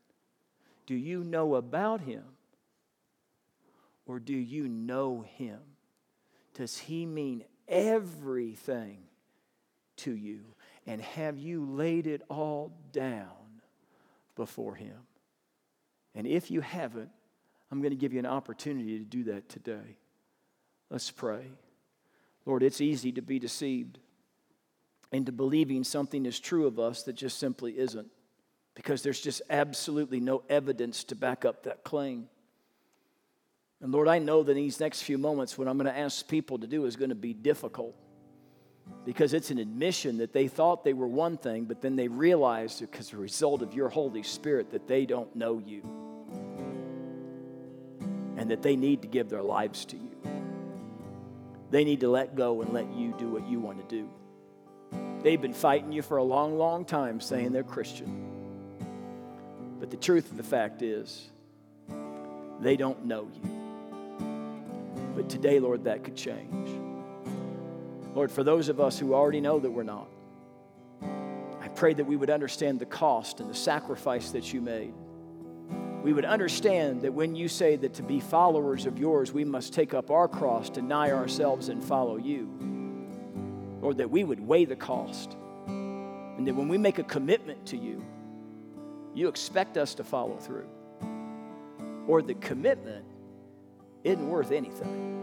Do 0.88 0.94
you 0.94 1.22
know 1.22 1.57
about 1.57 2.01
Him? 2.01 2.24
Or 4.07 4.18
do 4.18 4.33
you 4.33 4.66
know 4.66 5.22
Him? 5.37 5.59
Does 6.55 6.79
He 6.79 7.05
mean 7.05 7.44
everything 7.68 9.01
to 9.98 10.16
you? 10.16 10.40
And 10.87 11.03
have 11.03 11.37
you 11.37 11.62
laid 11.66 12.07
it 12.07 12.22
all 12.31 12.72
down 12.90 13.61
before 14.35 14.77
Him? 14.77 14.96
And 16.14 16.27
if 16.27 16.51
you 16.51 16.62
haven't, 16.62 17.11
I'm 17.70 17.83
going 17.83 17.90
to 17.90 17.96
give 17.96 18.14
you 18.14 18.18
an 18.18 18.24
opportunity 18.24 18.98
to 18.98 19.05
do 19.05 19.24
that 19.24 19.51
today. 19.51 19.98
Let's 20.88 21.11
pray. 21.11 21.51
Lord, 22.46 22.62
it's 22.62 22.81
easy 22.81 23.12
to 23.12 23.20
be 23.20 23.38
deceived 23.38 23.98
into 25.12 25.33
believing 25.33 25.85
something 25.85 26.24
is 26.24 26.40
true 26.40 26.66
of 26.66 26.79
us 26.79 27.03
that 27.03 27.12
just 27.12 27.38
simply 27.38 27.79
isn't 27.79 28.09
because 28.79 29.03
there's 29.03 29.21
just 29.21 29.43
absolutely 29.51 30.21
no 30.21 30.45
evidence 30.49 31.03
to 31.03 31.17
back 31.17 31.45
up 31.45 31.64
that 31.64 31.83
claim. 31.83 32.29
And 33.81 33.91
Lord, 33.91 34.07
I 34.07 34.21
know 34.21 34.45
that 34.45 34.55
these 34.55 34.79
next 34.79 35.03
few 35.03 35.19
moments, 35.19 35.59
what 35.59 35.67
I'm 35.67 35.77
going 35.79 35.93
to 35.93 35.99
ask 35.99 36.29
people 36.29 36.61
to 36.61 36.67
do 36.69 36.85
is 36.85 36.95
going 36.95 37.09
to 37.09 37.17
be 37.17 37.35
difficult 37.35 37.97
because 39.05 39.35
it's 39.35 39.51
an 39.51 39.59
admission 39.59 40.19
that 40.19 40.33
they 40.33 40.47
thought 40.47 40.85
they 40.85 40.93
were 40.93 41.09
one 41.09 41.37
thing, 41.37 41.64
but 41.64 41.81
then 41.81 41.97
they 41.97 42.07
realized, 42.07 42.79
because 42.79 43.12
a 43.12 43.17
result 43.17 43.62
of 43.62 43.75
your 43.75 43.88
Holy 43.88 44.23
Spirit, 44.23 44.71
that 44.71 44.87
they 44.87 45.07
don't 45.07 45.35
know 45.35 45.59
you 45.59 45.83
and 48.37 48.49
that 48.49 48.62
they 48.62 48.77
need 48.77 49.03
to 49.03 49.09
give 49.09 49.29
their 49.29 49.43
lives 49.43 49.85
to 49.87 49.97
you. 49.97 50.12
They 51.73 51.83
need 51.83 51.99
to 52.03 52.09
let 52.09 52.37
go 52.37 52.62
and 52.62 52.73
let 52.73 52.88
you 52.93 53.12
do 53.19 53.29
what 53.29 53.45
you 53.49 53.59
want 53.59 53.88
to 53.88 53.97
do. 53.97 54.09
They've 55.25 55.43
been 55.43 55.53
fighting 55.53 55.91
you 55.91 56.03
for 56.03 56.19
a 56.19 56.23
long, 56.23 56.57
long 56.57 56.85
time 56.85 57.21
saying 57.21 57.51
they're 57.51 57.64
Christian. 57.64 58.28
But 59.79 59.91
the 59.91 59.97
truth 59.97 60.31
of 60.31 60.37
the 60.37 60.43
fact 60.43 60.83
is, 60.83 61.29
they 62.61 62.77
don't 62.77 63.05
know 63.05 63.29
you. 63.33 63.59
But 65.14 65.29
today, 65.29 65.61
Lord, 65.61 65.85
that 65.85 66.05
could 66.05 66.17
change. 66.17 66.71
Lord, 68.14 68.33
for 68.33 68.43
those 68.43 68.69
of 68.69 68.81
us 68.81 68.99
who 68.99 69.14
already 69.14 69.41
know 69.41 69.59
that 69.61 69.71
we're 69.71 69.83
not, 69.83 70.09
I 71.61 71.69
pray 71.69 71.95
that 71.95 72.05
we 72.05 72.17
would 72.17 72.31
understand 72.31 72.81
the 72.81 72.87
cost 72.87 73.41
and 73.41 73.49
the 73.49 73.55
sacrifice 73.55 74.31
that 74.31 74.53
you 74.53 74.61
made. 74.61 74.95
We 76.03 76.12
would 76.12 76.25
understand 76.25 77.03
that 77.03 77.12
when 77.12 77.37
you 77.37 77.49
say 77.49 77.77
that 77.77 77.95
to 77.95 78.03
be 78.03 78.21
followers 78.21 78.87
of 78.87 78.99
yours, 78.99 79.33
we 79.33 79.45
must 79.45 79.73
take 79.73 79.95
up 79.95 80.11
our 80.11 80.27
cross, 80.27 80.71
deny 80.71 81.11
ourselves, 81.11 81.69
and 81.69 81.83
follow 81.83 82.17
you. 82.17 82.49
Or 83.83 83.95
that 83.95 84.11
we 84.11 84.25
would 84.25 84.41
weigh 84.41 84.64
the 84.64 84.77
cost. 84.77 85.37
And 85.67 86.47
that 86.47 86.55
when 86.55 86.69
we 86.69 86.79
make 86.79 86.99
a 86.99 87.05
commitment 87.05 87.67
to 87.67 87.77
you, 87.77 88.05
you 89.14 89.29
expect 89.29 89.77
us 89.77 89.94
to 89.94 90.05
follow 90.05 90.37
through. 90.37 90.68
Or 92.07 92.23
the 92.23 92.35
commitment 92.35 93.05
isn't 94.05 94.29
worth 94.29 94.53
anything. 94.53 95.18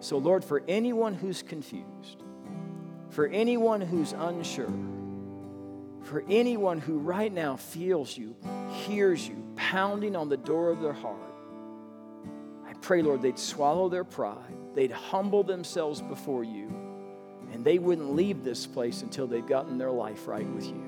So, 0.00 0.18
Lord, 0.18 0.44
for 0.44 0.62
anyone 0.68 1.14
who's 1.14 1.42
confused, 1.42 2.22
for 3.10 3.26
anyone 3.26 3.80
who's 3.80 4.12
unsure, 4.12 4.72
for 6.02 6.24
anyone 6.28 6.78
who 6.78 6.98
right 6.98 7.32
now 7.32 7.56
feels 7.56 8.16
you, 8.16 8.36
hears 8.70 9.26
you 9.26 9.42
pounding 9.56 10.14
on 10.14 10.28
the 10.28 10.36
door 10.36 10.70
of 10.70 10.80
their 10.80 10.92
heart, 10.92 11.16
I 12.66 12.74
pray, 12.74 13.02
Lord, 13.02 13.22
they'd 13.22 13.38
swallow 13.38 13.88
their 13.88 14.04
pride, 14.04 14.54
they'd 14.74 14.92
humble 14.92 15.42
themselves 15.42 16.00
before 16.00 16.44
you, 16.44 16.72
and 17.52 17.64
they 17.64 17.78
wouldn't 17.78 18.14
leave 18.14 18.44
this 18.44 18.66
place 18.66 19.02
until 19.02 19.26
they've 19.26 19.46
gotten 19.46 19.78
their 19.78 19.90
life 19.90 20.28
right 20.28 20.46
with 20.46 20.66
you. 20.66 20.87